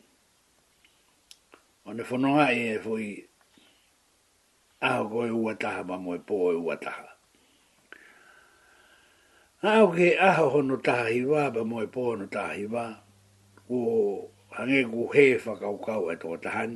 ne 1.96 2.02
whanonga 2.08 2.46
e 2.60 2.78
e 2.78 2.78
fwoi 2.84 3.08
e 4.80 4.90
koe 5.12 5.30
uataha 5.42 5.82
ma 5.88 5.96
moe 6.04 6.18
po 6.28 6.36
e 6.52 6.56
uataha. 6.66 7.08
Aho 9.70 9.86
ke 9.94 10.08
aho 10.28 10.44
hono 10.54 10.76
taha 10.86 11.06
hiwa 11.14 11.40
ba 11.54 11.62
moe 11.70 11.86
po 11.94 12.00
hono 12.08 12.26
taha 12.34 12.52
hiwa 12.58 12.84
ko 13.68 13.78
hange 14.56 14.80
ku 14.90 15.00
he 15.14 15.24
whakau 15.38 15.76
kau 15.84 16.04
e 16.12 16.16
toa 16.22 16.38
tahan. 16.44 16.72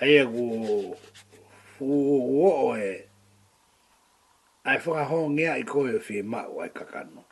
Aia 0.00 0.22
e 0.22 0.26
ku 0.30 0.44
fuo 1.78 2.76
e 2.86 2.90
ai 4.68 4.78
whakahong 4.82 5.30
ngea 5.34 5.52
i 5.58 5.62
koe 5.70 5.90
o 5.94 6.00
whi 6.08 6.18
mau 6.32 6.60
ai 6.62 6.70
kakano. 6.70 7.22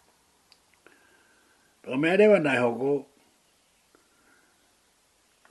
Pero 1.83 1.97
mea 1.99 2.17
rewa 2.19 2.39
nai 2.43 2.59
hoko, 2.59 3.07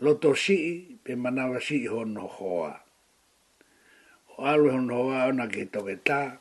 loto 0.06 0.38
si'i 0.38 1.02
pe 1.04 1.14
manawa 1.18 1.58
si'i 1.58 1.90
hono 1.90 2.28
hoa. 2.30 2.74
O 4.38 4.46
alu 4.46 4.70
hono 4.70 4.94
hoa 5.04 5.26
ona 5.34 5.48
ke 5.50 5.66
toke 5.66 5.96
tā. 6.06 6.38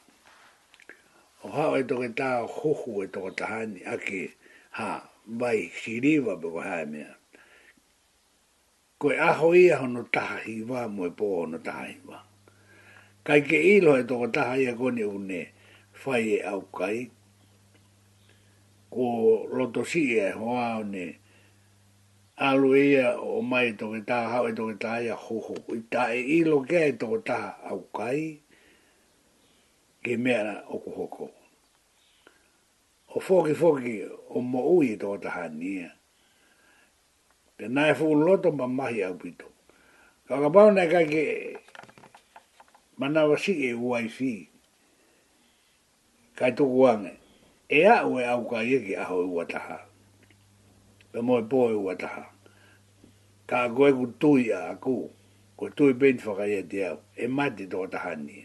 O 1.44 1.48
hao 1.48 1.76
e 1.80 1.84
toke 1.88 2.12
tā 2.12 2.44
o 2.44 2.48
huhu 2.50 3.04
e 3.08 3.08
toko 3.08 3.30
tahani 3.30 3.80
ake 3.94 4.36
ha 4.76 5.08
vai 5.40 5.72
shiriwa 5.78 6.36
pe 6.42 6.48
kohae 6.52 6.84
mea. 6.92 7.16
Koe 9.00 9.16
aho 9.18 9.54
ia 9.56 9.80
hono 9.80 10.02
taha 10.12 10.38
hiwa 10.44 10.84
mo 10.92 11.06
e 11.08 11.10
po 11.10 11.26
hono 11.40 11.58
taha 11.58 11.84
hiwa. 11.88 12.18
Kai 13.24 13.40
ke 13.48 13.56
ilo 13.78 13.96
e 13.96 14.04
toko 14.04 14.28
taha 14.28 14.60
ia 14.60 14.76
kone 14.76 15.04
une 15.08 15.48
fai 15.92 16.24
e 16.36 16.38
au 16.44 16.60
kai. 16.68 17.08
Ko 18.92 19.08
loto 19.56 19.84
si'i 19.88 20.20
e 20.20 20.30
hoa 20.36 20.68
o 20.76 20.84
hoa 20.84 21.12
alo 22.36 22.74
e 22.74 22.98
ia 22.98 23.14
o 23.20 23.42
mai 23.42 23.68
e 23.68 23.72
to 23.78 23.86
ke 23.94 24.00
ta 24.06 24.18
ha 24.32 24.38
e 24.48 24.52
to 24.54 24.66
ke 24.72 24.76
ta 24.82 24.98
ia 24.98 25.14
ho 25.14 25.38
ho 25.38 25.54
i 25.70 25.78
ta 25.90 26.10
e 26.10 26.18
i 26.20 26.38
lo 26.42 26.62
ke 26.66 26.90
to 26.98 27.14
ta 27.22 27.54
au 27.70 27.78
kai 27.94 28.42
ke 30.02 30.16
mea 30.18 30.66
o 30.66 30.78
ko 30.78 30.90
hoko 30.98 31.30
o 33.14 33.20
foki 33.20 33.54
foki 33.54 33.94
o 34.34 34.40
mo 34.42 34.66
ui 34.74 34.96
to 34.98 35.14
ke 35.14 35.22
ta 35.22 35.30
ha 35.30 35.44
nia 35.46 35.94
pe 37.56 37.68
nai 37.70 37.94
fu 37.94 38.10
loto 38.14 38.50
ma 38.50 38.66
mahi 38.66 39.02
au 39.06 39.14
pito 39.14 39.46
ka 40.26 40.40
ka 40.42 40.50
pao 40.50 40.70
nai 40.74 40.88
ka 40.90 41.06
ke 41.06 41.54
manawa 42.98 43.38
si 43.38 43.52
e 43.70 43.70
uai 43.78 44.10
ka 44.10 44.34
kai 46.36 46.50
tuku 46.58 46.78
wange 46.82 47.12
e 47.70 47.84
a 47.86 48.02
ue 48.06 48.26
au 48.26 48.42
kai 48.50 48.74
e 48.74 48.78
ki 48.84 48.94
aho 48.98 49.22
e 49.22 49.28
ua 49.30 49.46
ta 49.46 49.58
haa 49.58 49.93
pe 51.14 51.20
moi 51.26 51.42
boi 51.42 51.74
ua 51.78 51.94
taha. 52.02 52.24
Ka 53.48 53.56
a 53.64 53.68
goe 53.76 53.88
ku 53.98 54.06
tui 54.22 54.44
a 54.58 54.60
aku, 54.72 54.96
koe 55.58 55.68
tui 55.76 55.92
bint 56.00 56.20
whaka 56.26 56.44
ia 56.52 56.62
te 56.70 56.78
au, 56.90 56.98
e 57.24 57.26
mati 57.36 57.64
toko 57.72 57.86
taha 57.94 58.12
ni. 58.26 58.38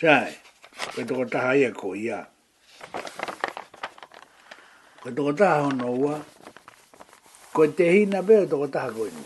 Sae, 0.00 0.30
koe 0.94 1.04
toko 1.08 1.24
taha 1.34 1.50
ia 1.62 1.70
ko 1.80 1.88
ia. 2.06 2.20
Koe 5.02 5.12
toko 5.16 5.32
taha 5.40 5.56
hono 5.64 5.88
ua, 6.04 6.16
koe 7.54 7.68
te 7.76 7.84
hina 7.94 8.18
beo 8.28 8.42
e 8.44 8.50
toko 8.52 8.66
taha 8.74 8.88
koe 8.96 9.10
ni. 9.18 9.24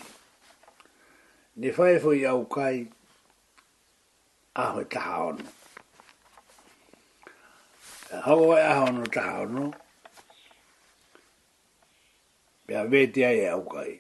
Ne 1.59 1.69
whae 1.77 1.97
fwoi 2.03 2.21
au 2.33 2.43
kai, 2.55 2.77
aho 4.65 4.81
taha 4.95 5.17
ono. 5.31 5.47
Hau 8.27 8.41
e 8.55 8.65
aho 8.71 8.87
no 8.97 9.05
taha 9.17 9.35
ono, 9.47 9.67
pia 12.69 12.85
vete 12.93 13.21
ai 13.29 13.39
e 13.47 13.49
au 13.55 13.65
kai. 13.73 13.93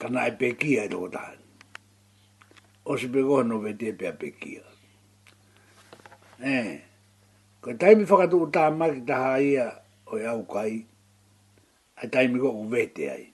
Kana 0.00 0.20
e 0.30 0.32
pekia 0.40 0.82
e 0.84 0.88
loko 0.92 1.08
tahan. 1.14 1.38
O 2.88 2.92
se 3.00 3.06
pe 3.12 3.20
goha 3.28 3.42
no 3.48 3.56
vete 3.64 3.86
pia 3.98 4.12
pekia. 4.20 4.62
Eh, 6.54 6.72
ko 7.62 7.68
taimi 7.80 8.04
whakatu 8.10 8.36
o 8.42 8.46
taha 8.54 8.70
maki 8.78 9.00
taha 9.10 9.32
ia 9.52 9.66
o 10.12 10.16
e 10.16 10.24
au 10.32 10.42
kai, 10.52 10.74
a 12.02 12.04
taimi 12.12 12.38
koko 12.44 12.62
vete 12.74 13.04
ai. 13.16 13.26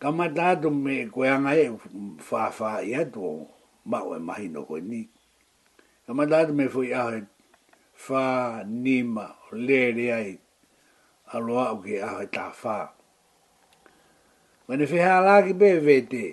Ka 0.00 0.08
mata 0.18 0.42
atu 0.52 0.68
me 0.84 0.94
koe 1.14 1.28
anga 1.34 1.52
e 1.54 1.66
whaafa 2.28 2.68
i 2.88 2.90
atu 3.02 3.18
o 3.30 3.32
mau 3.90 4.08
e 4.16 4.18
mahi 4.26 4.46
no 4.54 4.60
koe 4.68 4.80
ni. 4.90 5.00
Ka 6.06 6.10
mata 6.18 6.36
atu 6.42 6.52
me 6.58 6.64
fui 6.74 6.88
ahe 7.02 7.20
whaa, 8.06 8.62
nima, 8.82 9.26
lere 9.66 10.06
ai, 10.18 10.38
aloa 11.32 11.70
o 11.72 11.76
ke 11.84 12.00
aho 12.02 12.22
e 12.22 12.26
tawha. 12.32 12.78
Mane 14.68 14.84
wheha 14.90 15.16
lāki 15.26 15.52
pē 15.60 15.70
vete, 15.86 16.24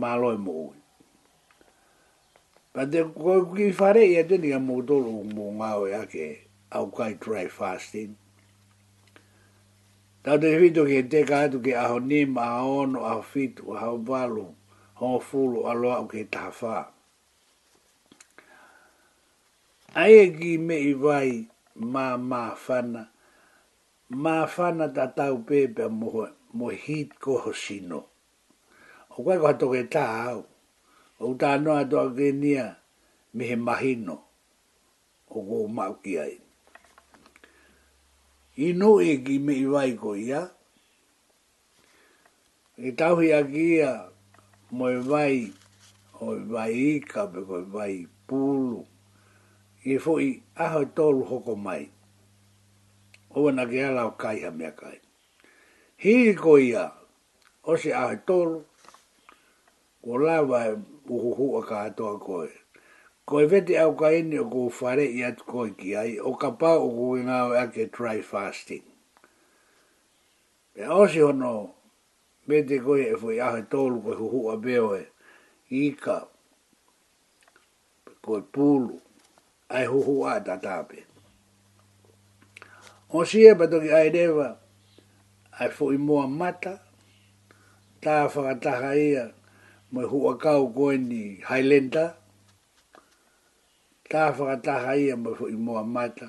mālo 0.00 0.28
e 0.34 0.38
mōui. 0.46 0.76
Pa 2.74 2.82
te 2.90 3.00
koe 3.16 3.40
ki 3.54 3.66
whare 3.78 4.02
i 4.04 4.14
e 4.16 4.20
ate 4.22 4.38
ni 4.42 4.50
a 4.54 4.60
mōtoro 4.68 5.14
mō 5.34 5.46
ngāo 5.58 5.86
e 5.90 5.94
ake 6.02 6.26
au 6.76 6.90
kai 6.94 7.14
dry 7.22 7.46
fasting. 7.48 8.14
Tau 10.26 10.40
te 10.42 10.50
whito 10.58 10.84
ke 10.86 10.98
te 11.10 11.22
kātu 11.26 11.60
ke 11.64 11.76
aho 11.78 11.98
ni 12.02 12.24
ma 12.26 12.48
ono 12.66 13.04
aho 13.06 13.22
fitu, 13.22 13.70
aho 13.76 13.94
walu, 14.08 14.46
ho 15.00 15.18
fulu 15.22 15.64
aloa 15.70 16.02
o 16.04 16.06
ke 16.10 16.26
tawha. 16.30 16.90
Ae 19.96 20.26
ki 20.34 20.58
me 20.58 20.76
i 20.82 20.92
vai 20.98 21.28
mā 21.78 22.08
mā 22.20 22.42
whana, 22.66 23.06
ma 24.08 24.46
fana 24.46 24.86
ta 24.94 25.06
tau 25.16 25.42
pe 25.46 25.66
pe 25.74 25.84
mo 25.90 26.28
mo 26.54 26.68
hit 26.70 27.10
ko 27.20 27.42
hosino 27.42 27.98
o 29.10 29.22
kwa 29.26 29.34
ko 29.42 29.50
to 29.58 29.66
geta 29.74 30.02
au 30.30 30.46
o 31.18 31.26
ta 31.40 31.48
no 31.62 31.70
a 31.74 31.82
to 31.90 31.98
genia 32.16 32.66
mi 33.34 33.44
he 33.50 33.56
mahino 33.58 34.14
o 35.28 35.40
go 35.46 35.58
ma 35.66 35.84
ki 36.02 36.12
ai 36.22 36.34
i 38.62 38.70
no 38.78 38.88
e 39.02 39.12
gi 39.26 39.36
me 39.44 39.52
i 39.62 39.66
vai 39.72 39.90
ko 40.00 40.10
ia 40.28 40.40
e 42.78 42.88
tau 42.98 43.14
hi 43.20 43.28
a 43.34 43.42
mo 44.76 44.86
e 44.86 44.98
vai 45.10 45.36
o 46.24 46.38
e 46.38 46.46
vai 46.52 46.76
ka 47.10 47.22
pe 47.32 47.40
ko 47.48 47.56
e 47.58 47.66
vai 47.74 47.94
pulu 48.30 48.80
e 49.82 49.94
fo 50.02 50.12
i 50.22 50.38
aho 50.64 50.80
tolu 50.96 51.22
hoko 51.30 51.54
mai 51.66 51.84
o 53.36 53.50
na 53.52 53.66
ge 53.66 53.84
ala 53.84 54.06
o 54.08 54.10
kai 54.16 54.40
a 54.48 54.50
mea 54.50 54.72
kai. 54.72 54.98
Hi 56.02 56.32
ko 56.34 56.56
ia, 56.58 56.90
o 57.64 57.76
se 57.76 57.92
ahe 57.92 58.20
tolu, 58.26 58.62
ko 60.04 60.12
la 60.24 60.40
e 60.40 60.74
uhuhu 61.08 61.58
a 61.60 61.62
ka 61.66 61.84
atoa 61.90 62.18
koe. 62.20 62.48
Koe 63.26 63.46
vete 63.46 63.76
au 63.82 63.94
ka 63.94 64.08
ene 64.10 64.38
o 64.40 64.44
ko 64.48 64.70
whare 64.80 65.04
i 65.04 65.22
atu 65.24 65.44
koe 65.44 65.70
ki 65.76 65.96
ai, 65.96 66.18
o 66.18 66.32
ka 66.36 66.50
pā 66.50 66.72
o 66.80 66.88
ko 66.94 67.16
i 67.16 67.20
e 67.20 67.24
ngā 67.24 67.42
ake 67.60 67.90
try 67.92 68.20
fasting. 68.22 68.84
E 70.76 70.84
o 70.86 71.06
se 71.08 71.20
hono, 71.20 71.74
vete 72.48 72.80
koe 72.84 73.02
e 73.02 73.14
fwoi 73.20 73.40
ahe 73.40 73.62
tolu 73.70 74.00
koe 74.00 74.14
huhu 74.16 74.46
a 74.52 74.56
beoe, 74.56 75.02
i 75.70 75.82
ka 75.92 76.18
koe 78.24 78.40
pūlu, 78.52 78.96
ai 79.68 79.84
huhu 79.90 80.22
a 80.24 80.38
tatape. 80.40 81.05
O 83.08 83.22
sia 83.24 83.54
pato 83.54 83.78
ki 83.80 83.90
ai 83.98 84.08
rewa, 84.16 84.48
ai 85.58 85.70
fo 85.76 85.84
i 85.94 85.98
moa 86.08 86.26
mata, 86.26 86.72
tā 88.02 88.14
whakataha 88.32 88.92
ia 89.10 89.24
mo 89.92 90.00
i 90.04 90.10
huakau 90.10 90.62
koe 90.76 90.96
ni 91.10 91.22
Highlander, 91.48 92.10
tā 94.10 94.22
whakataha 94.36 94.92
ia 95.04 95.14
mo 95.22 95.30
i 95.36 95.38
fo 95.38 95.46
i 95.54 95.54
moa 95.66 95.84
mata, 95.96 96.28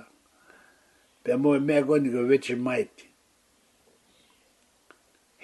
pe 1.25 1.31
mo 1.41 1.49
i 1.57 1.65
mea 1.67 1.81
koe 1.87 1.99
ni 2.01 2.09
koe 2.13 2.29
vetsi 2.31 2.53
maiti. 2.65 3.05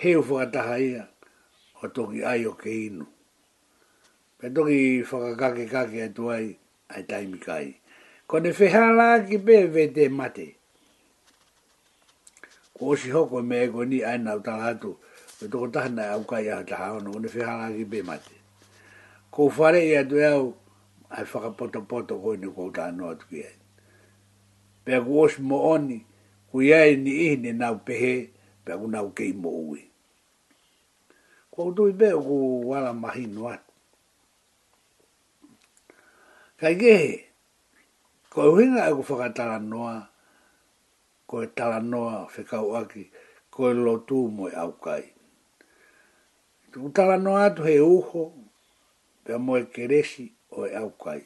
Heu 0.04 0.22
whakataha 0.28 0.78
ia 0.90 1.04
o 1.84 1.90
toki 1.96 2.20
ai 2.32 2.44
o 2.50 2.54
ke 2.62 2.70
inu. 2.88 3.06
Pe 4.38 4.46
toki 4.56 4.80
whakakake 5.10 5.66
kake 5.74 5.98
atu 6.08 6.24
ai, 6.36 6.48
ai 6.94 7.04
taimikai. 7.10 7.68
Kone 8.30 8.50
whehala 8.58 9.08
ki 9.28 9.38
pe 9.46 9.56
vete 9.76 10.06
mate 10.20 10.48
o 12.86 12.96
si 12.98 13.10
hoko 13.12 13.42
me 13.42 13.64
e 13.64 13.68
koni 13.70 14.04
aina 14.04 14.34
o 14.36 14.40
tala 14.40 14.66
atu, 14.76 14.96
me 15.42 15.48
toko 15.48 15.68
tahana 15.68 16.12
au 16.14 16.24
kai 16.28 16.50
aha 16.50 16.64
taha 16.64 16.94
ono, 16.98 17.12
one 17.16 17.28
whihala 17.28 17.72
ki 17.76 17.86
pe 17.86 18.00
mate. 18.04 18.36
Ko 19.32 19.48
whare 19.50 19.80
i 19.80 19.96
atu 19.98 20.20
au, 20.24 20.54
ai 21.12 21.24
whakapoto 21.24 21.82
poto 21.88 22.20
ko 22.20 22.36
ni 22.36 22.48
ko 22.52 22.70
taha 22.70 22.92
no 22.92 23.10
atu 23.12 23.26
ki 23.30 23.40
e. 23.40 23.52
Pea 24.86 25.00
ku 25.02 25.24
osi 25.24 25.40
mo 25.42 25.60
oni, 25.72 26.04
ku 26.52 26.62
iai 26.62 26.96
ni 27.00 27.12
ihne 27.32 27.52
nau 27.54 27.80
pehe, 27.88 28.30
pea 28.66 28.76
na 28.78 28.88
nau 29.00 29.12
kei 29.16 29.32
mo 29.34 29.50
ui. 29.50 29.82
Ko 31.52 31.72
be 31.72 31.92
pe 31.96 32.12
o 32.14 32.20
ku 32.22 32.36
wala 32.72 32.94
mahi 32.94 33.26
no 33.28 33.48
atu. 33.54 33.72
Kai 36.60 36.76
gehe, 36.80 37.16
ko 38.30 38.52
uhinga 38.52 38.92
e 38.92 38.96
ku 38.96 39.04
whakatala 39.08 39.60
noa, 39.60 40.12
ko 41.34 41.40
e 41.42 41.48
tala 41.58 41.80
noa 41.92 42.18
whekau 42.32 42.68
aki, 42.82 43.04
ko 43.54 43.62
e 43.74 43.74
lotu 43.86 44.18
moe 44.36 44.52
au 44.64 44.72
kai. 44.86 45.04
Tuku 46.72 46.88
tala 46.96 47.16
noa 47.26 47.40
atu 47.50 47.62
he 47.68 47.76
uho, 47.96 48.24
pia 49.26 49.36
moe 49.46 49.62
keresi 49.74 50.24
o 50.58 50.68
e 50.68 50.76
au 50.82 50.92
kai. 51.04 51.22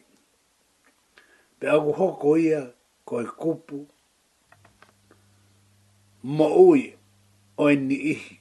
Pia 1.60 1.70
aku 1.76 1.92
hoko 2.00 2.32
ia, 2.48 2.62
ko 3.08 3.14
e 3.22 3.26
kupu, 3.40 3.80
mo 6.38 6.48
ui 6.68 6.82
o 7.62 7.68
e 7.72 7.76
ni 7.88 7.98
ihi, 8.12 8.34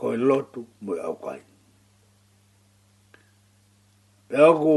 ko 0.00 0.04
e 0.16 0.20
lotu 0.28 0.60
moe 0.84 0.96
au 1.10 1.16
kai. 1.26 1.40
Pia 4.32 4.42
aku 4.54 4.76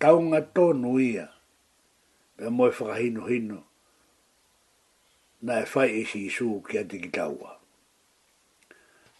taunga 0.00 0.40
tonu 0.54 0.92
ia, 1.10 1.26
pia 2.40 2.48
moe 2.56 2.70
whakahino 2.76 3.22
hino, 3.30 3.58
hino 3.58 3.60
na 5.46 5.54
e 5.62 5.66
fai 5.72 5.88
isi 6.00 6.18
isu 6.26 6.62
ki 6.68 6.78
ati 6.78 6.98
ki 7.00 7.08
taua. 7.10 7.58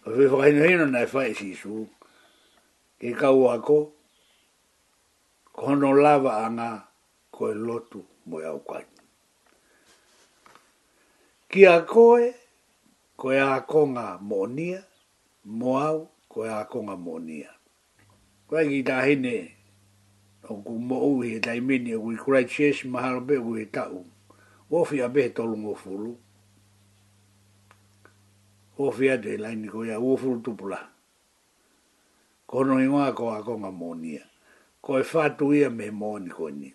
O 0.07 0.15
fi 0.15 0.23
whakainuhino 0.31 0.87
na 0.87 1.03
e 1.03 1.07
fai 1.07 1.31
isi 1.31 1.51
isu 1.51 1.87
ki 3.01 3.11
kaua 3.15 3.59
ko, 3.59 3.93
ko 5.53 5.67
hono 5.67 5.91
lava 5.93 6.31
anga 6.47 6.87
ko 7.33 7.51
e 7.51 7.55
lotu 7.55 8.05
mo 8.27 8.39
e 8.39 8.45
aukani. 8.47 8.87
Ki 11.51 11.65
a 11.67 11.81
koe, 11.85 12.31
ko 13.17 13.33
e 13.33 13.39
akonga 13.41 14.21
monia, 14.23 14.85
mo 15.45 15.77
au, 15.79 16.07
ko 16.31 16.47
e 16.47 16.49
akonga 16.49 16.97
monia. 16.97 17.51
Ko 18.49 18.61
e 18.63 18.69
ki 18.69 18.83
tahine, 18.85 19.51
o 20.49 20.55
ku 20.63 20.79
mo 20.79 21.03
uhi 21.11 21.37
e 21.37 21.41
taimini, 21.41 21.95
o 21.99 22.01
ku 22.01 22.31
i 22.39 22.73
mahalo 22.87 23.21
pe 23.27 23.35
uhi 23.43 23.63
e 23.67 23.67
taumi. 23.73 24.11
Ofi 24.73 24.97
a 25.05 25.09
behe 25.15 25.29
tolu 25.37 25.55
ngō 25.63 25.75
fulu. 25.81 26.11
Ofi 28.85 29.07
a 29.15 29.19
te 29.23 29.33
laini 29.43 29.69
ko 29.73 29.79
ia 29.85 29.99
ua 30.01 30.17
fulu 30.21 30.39
tupula. 30.45 30.79
Kono 32.51 32.79
ingoa 32.81 33.13
ko 33.19 33.25
a 33.37 33.43
konga 33.45 33.69
mōnia. 33.81 34.23
Ko 34.85 34.91
e 34.99 35.03
whātu 35.11 35.53
ia 35.59 35.69
me 35.71 35.87
mōni 36.01 36.31
ko 36.37 36.45
ni. 36.51 36.71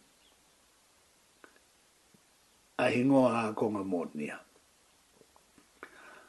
A 2.83 2.91
ingoa 2.99 3.29
a 3.49 3.53
konga 3.59 3.81
mōnia. 3.93 4.37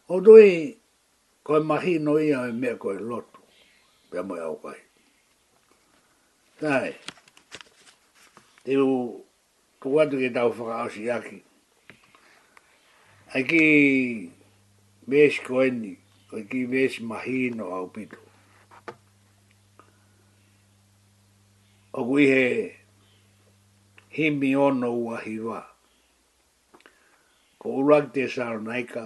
O 0.08 0.20
doi 0.20 0.50
ko 1.44 1.56
e 1.56 1.64
mahi 1.64 1.98
no 1.98 2.16
ia 2.18 2.40
me 2.48 2.52
mea 2.60 2.76
ko 2.80 2.92
e 2.94 2.98
lotu. 3.00 3.40
Pea 4.10 4.22
moe 4.22 4.40
au 4.40 4.56
kai. 4.62 4.78
Tai. 6.60 6.88
Te 8.64 8.76
u 8.82 8.88
tuatu 9.80 10.16
ke 10.18 10.32
tau 10.32 10.48
whakaosi 10.56 11.10
aki 11.10 11.44
ai 13.34 13.44
ki 13.48 13.64
mes 15.08 15.34
koeni, 15.46 15.90
ai 16.32 16.42
ki 16.48 16.62
mes 16.66 16.94
mahino 17.04 17.64
au 17.76 17.88
pito. 17.92 18.16
O 21.98 22.04
kui 22.08 22.24
he 22.32 22.48
himi 24.16 24.54
ono 24.56 24.90
ua 24.94 25.18
hiwa. 25.20 25.60
Ko 27.60 27.68
urak 27.82 28.12
te 28.14 28.28
saronaika, 28.32 29.04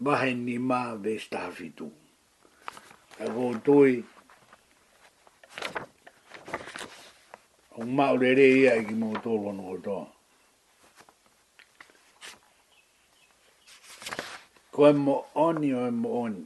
mahe 0.00 0.32
ni 0.34 0.56
ma 0.58 0.94
ves 0.96 1.28
tafitu. 1.28 1.90
E 3.20 3.32
ko 3.36 3.54
tui, 3.64 4.04
o 7.78 7.82
maurere 7.84 8.46
ia 8.60 8.78
ki 8.84 8.94
mo 8.94 9.12
tolo 9.26 9.52
no 9.52 9.62
hotoa. 9.74 10.06
ko 14.78 14.86
e 14.86 14.94
mo 15.04 15.16
oni 15.34 15.70
o 15.74 15.82
e 15.90 15.90
mo 16.02 16.10
oni. 16.24 16.44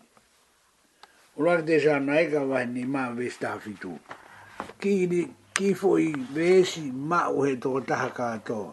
Ura 1.37 1.55
te 1.66 1.74
jana 1.85 2.14
e 2.22 2.26
ka 2.33 2.41
wahi 2.51 2.64
ni 2.74 2.83
maa 2.95 3.11
vesi 3.18 3.45
fitu. 3.62 3.93
Ki 4.80 4.95
ni 5.11 5.20
ki 5.57 5.66
fo 5.80 5.89
i 6.01 6.14
vesi 6.35 6.85
mao 7.11 7.39
he 7.47 7.53
toko 7.62 7.80
taha 7.89 8.09
katoa. 8.18 8.72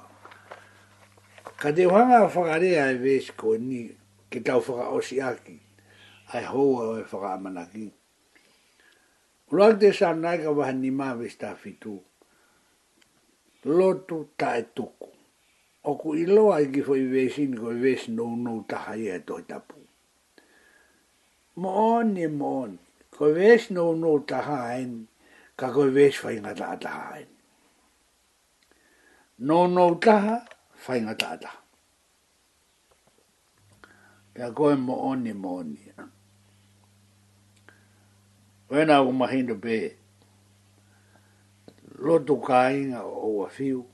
Ka 1.62 1.70
te 1.76 1.84
wanga 1.94 2.20
whakarea 2.34 2.84
e 2.94 2.96
vesi 3.04 3.32
ko 3.40 3.50
ni 3.68 3.82
ke 4.32 4.40
tau 4.48 4.62
whaka 4.66 4.86
osi 4.98 5.16
aki. 5.32 5.56
Ai 6.34 6.46
houa 6.52 6.84
o 6.96 6.96
e 6.96 7.04
whaka 7.12 7.30
amanaki. 7.38 7.86
Ura 9.52 9.68
te 9.80 9.88
jana 10.00 10.40
e 10.40 10.48
wahi 10.58 10.74
ni 10.82 10.90
maa 11.00 11.14
vesi 11.20 11.36
fitu. 11.62 11.96
Lotu 13.66 14.18
tae 14.38 14.62
tuku 14.76 15.19
o 15.90 15.92
ku 16.02 16.10
iloa 16.24 16.56
i 16.66 16.68
ki 16.74 16.82
fwoi 16.88 17.04
vesi 17.14 17.44
ni 17.50 17.58
koi 17.62 17.76
vesi 17.84 18.10
nou 18.18 18.36
nou 18.46 18.62
taha 18.70 18.94
ia 19.04 19.16
e 19.20 19.24
toi 19.28 19.44
tapu. 19.50 19.78
Moon 21.62 22.08
ni 22.16 22.26
moon, 22.40 22.78
koi 23.18 23.32
vesi 23.38 23.74
nou 23.76 23.96
nou 24.02 24.22
taha 24.30 24.60
en, 24.82 24.94
ka 25.60 25.68
koi 25.76 25.90
vesi 25.98 26.18
fai 26.24 26.36
ngata 26.44 26.70
taha 26.86 27.06
en. 27.22 27.30
Nou 29.48 29.66
nou 29.74 29.98
taha, 30.06 30.38
fai 30.86 31.02
ngata 31.06 31.30
taha. 31.42 31.60
Ka 34.38 34.46
koi 34.58 34.74
e 34.78 34.82
moon 34.88 35.18
ni 35.26 35.34
moon 35.44 35.66
ni. 35.74 35.86
Wena 38.70 39.00
au 39.02 39.12
mahindo 39.20 39.56
pe, 39.64 39.78
lotu 42.06 42.36
kainga 42.48 43.02
o 43.06 43.40
wafiu, 43.40 43.86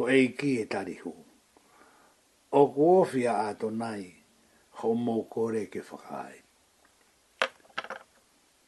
ko 0.00 0.08
e 0.08 0.28
ki 0.32 0.56
e 0.64 0.64
tarihu. 0.72 1.12
O 2.56 2.60
kuofia 2.74 3.32
a 3.44 3.52
tonai, 3.60 4.04
ho 4.80 4.88
mō 5.04 5.28
kore 5.28 5.64
ke 5.72 5.80
whakai. 5.88 6.34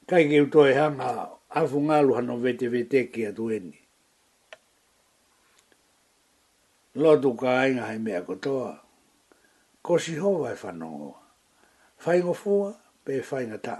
Kai 0.08 0.28
ki 0.28 0.38
utoe 0.44 0.72
hanga, 0.80 1.10
afu 1.60 1.78
ngālu 1.88 2.12
hano 2.18 2.34
vete 2.44 2.66
vete 2.74 3.00
ki 3.12 3.20
a 3.30 3.32
tueni. 3.36 3.78
Lotu 7.00 7.30
ka 7.40 7.48
ainga 7.64 7.84
hai 7.88 7.98
mea 7.98 8.20
kotoa, 8.28 8.72
ko 9.84 9.92
si 9.98 10.14
hova 10.20 10.52
e 10.52 10.56
whanongo. 10.62 11.12
Whaingo 12.04 12.34
fua, 12.36 12.68
pe 13.04 13.14
whainga 13.28 13.58
ta. 13.66 13.76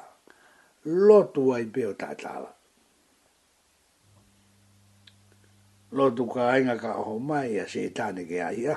Lotu 0.87 1.53
ai 1.53 1.65
beo 1.69 1.93
tātala. 1.93 2.49
Ta 2.49 2.62
lo 5.97 6.09
tu 6.11 6.25
ka 6.27 6.41
ainga 6.53 6.77
ka 6.81 6.93
ho 7.05 7.19
mai 7.21 7.61
a 7.61 7.67
se 7.69 7.91
tane 7.97 8.25
ke 8.25 8.39
ai 8.41 8.65
a 8.75 8.77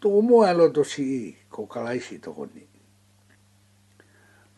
tu 0.00 0.08
mo 0.28 0.36
a 0.48 0.50
lo 0.58 0.66
to 0.76 0.82
si 0.92 1.06
ko 1.54 1.62
kalai 1.72 2.00
si 2.06 2.16
to 2.24 2.30
koni 2.36 2.64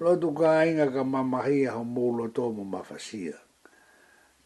lo 0.02 0.12
tu 0.22 0.28
ka 0.38 0.48
ainga 0.64 0.86
ka 0.94 1.02
mama 1.14 1.40
hi 1.46 1.68
ho 1.74 1.84
mo 1.84 2.04
lo 2.18 2.26
to 2.36 2.44
mo 2.56 2.64
ma 2.64 2.80
fasia 2.88 3.36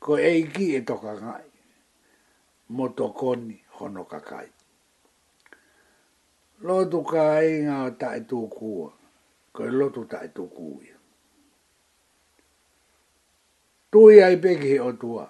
ko 0.03 0.13
eiki 0.19 0.67
e, 0.75 0.83
e 0.83 0.87
to 0.89 0.97
ka 1.05 1.13
ngai 1.23 1.49
mo 2.77 2.87
to 2.99 3.07
koni 3.21 3.59
ho 3.79 3.87
no 3.95 4.03
ka 4.11 4.19
kai 4.31 4.49
lo 6.67 6.79
tu 6.93 6.99
ka 7.11 7.23
ainga 7.41 7.77
ta 8.01 8.09
e 8.21 8.23
tu 8.31 8.39
ku 8.57 8.71
ko 9.55 9.63
lo 9.79 9.87
tu 9.95 10.03
ta 10.11 10.19
e 10.27 10.31
tu 10.39 10.47
ku 10.57 10.83
Tui 13.91 14.23
ai 14.23 14.37
peki 14.39 14.79
o 14.79 14.91
tuaa 15.01 15.27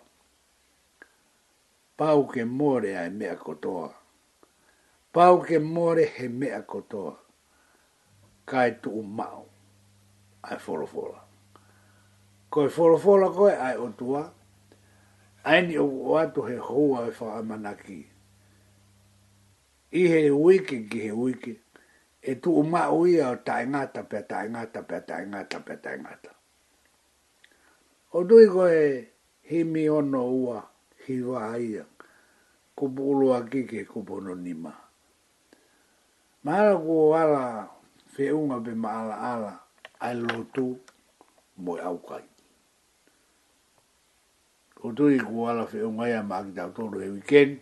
pau 2.00 2.22
ke 2.32 2.42
more 2.58 2.90
ai 3.00 3.10
mea 3.18 3.36
kotoa. 3.44 3.88
Pau 5.14 5.34
ke 5.48 5.56
more 5.74 6.00
he 6.16 6.26
mea 6.40 6.60
kotoa. 6.70 7.14
Kai 8.50 8.70
tu 8.82 8.88
umau. 9.00 9.42
Ai 10.46 10.56
forofola. 10.64 11.20
Koe 12.52 12.68
forofola 12.76 13.26
koe 13.36 13.52
ai 13.64 13.76
otua. 13.86 14.22
Ai 15.48 15.60
ni 15.66 15.74
o 15.84 15.86
atu 16.20 16.40
he 16.48 16.56
hua 16.68 16.98
e 17.08 17.10
whaamanaki. 17.20 18.00
I 20.00 20.02
he 20.12 20.20
wiki 20.44 20.78
ki 20.90 20.98
he 21.04 21.10
uike. 21.22 21.52
E 22.30 22.32
tu 22.42 22.48
umau 22.60 23.00
ia 23.10 23.28
o 23.34 23.36
taingata 23.46 24.02
pe 24.10 24.20
taingata 24.30 24.80
pe 24.88 24.98
taingata 25.08 25.58
pe 25.66 25.74
taingata. 25.84 26.30
O 28.16 28.18
dui 28.28 28.46
koe 28.54 28.76
himi 29.48 29.82
ono 29.98 30.22
ua. 30.24 30.54
ua 30.54 30.69
ki 31.10 31.22
wā 31.26 31.58
ia. 31.58 31.82
Ko 32.78 32.86
pōlo 32.86 33.34
a 33.34 33.42
kike 33.50 33.82
ko 33.88 34.04
pono 34.06 34.30
ni 34.38 34.54
mā. 34.54 34.70
Māra 36.46 36.76
ko 36.78 37.10
ala 37.18 37.42
fe 38.14 38.30
unga 38.32 38.60
pe 38.64 38.76
māra 38.78 39.16
ala 39.34 39.50
ai 40.06 40.14
lotu 40.22 40.68
moi 41.66 41.82
au 41.90 41.98
kai. 42.06 42.22
Ko 44.78 44.94
tui 44.96 45.18
ko 45.20 45.50
ala 45.52 45.66
fe 45.68 45.82
unga 45.88 46.06
ia 46.08 46.22
mā 46.24 46.38
ki 46.46 46.54
tau 46.60 46.70
tōru 46.78 47.02
e 47.02 47.10
wikeni. 47.18 47.58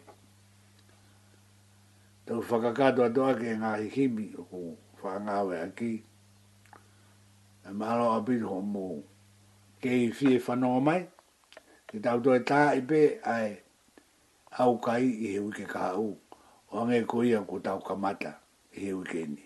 Tau 2.28 2.44
whakakato 2.44 3.08
atoa 3.08 3.32
ke 3.40 3.56
ngā 3.64 3.72
hikimi 3.80 4.28
o 4.38 4.44
ko 4.52 4.64
whangawe 5.02 5.64
a 5.64 5.68
ki. 5.72 5.94
E 7.64 7.72
māra 7.74 8.04
o 8.12 8.18
apiru 8.20 8.52
ho 8.52 8.60
mō 8.76 8.86
kei 9.82 10.10
fie 10.14 10.36
whanonga 10.44 10.84
mai 10.92 11.00
te 11.90 11.96
tau 12.04 12.20
toi 12.24 12.36
e 12.36 12.40
tā 12.48 12.56
i 12.76 12.80
pē 12.88 12.98
ai 13.34 13.52
au 14.62 14.74
kai 14.86 15.04
i 15.22 15.28
he 15.34 15.38
wike 15.40 15.64
ka 15.72 15.82
au. 15.96 16.08
O 16.72 16.78
ange 16.82 16.98
ko 17.08 17.22
ia 17.24 17.40
ko 17.48 17.58
tau 17.64 17.80
kamata 17.86 18.32
i 18.76 18.82
he 18.84 18.90
wike 18.94 19.22
ni. 19.32 19.44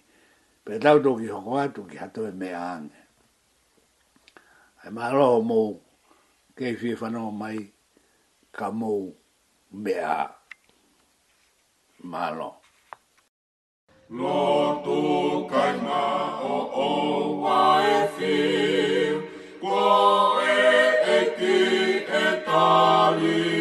Pe 0.67 0.79
tau 0.83 0.99
tō 1.05 1.11
ki 1.21 1.29
hoko 1.31 1.55
atu 1.63 1.85
ki 1.91 1.97
hatoe 2.03 2.33
me 2.41 2.49
aange. 2.63 2.99
Ai 4.83 4.91
mā 4.99 5.13
roho 5.15 5.39
mou 5.53 5.79
kei 6.59 6.73
i 6.75 6.81
fie 6.83 6.97
whanau 7.05 7.31
mai 7.45 7.57
ka 8.59 8.71
mou 8.83 9.07
me 9.85 9.95
a. 10.19 10.21
Mā 12.11 12.25
roho. 12.37 12.51
tu 14.85 14.99
kai 15.55 15.73
ma 15.87 16.03
o 16.53 16.61
o 16.91 16.91
wai 17.43 18.09
fi 18.17 18.37
ko 19.67 19.91
e 20.47 20.81
e 21.19 21.21
kiu. 21.39 21.62
Alleluia. 22.53 23.52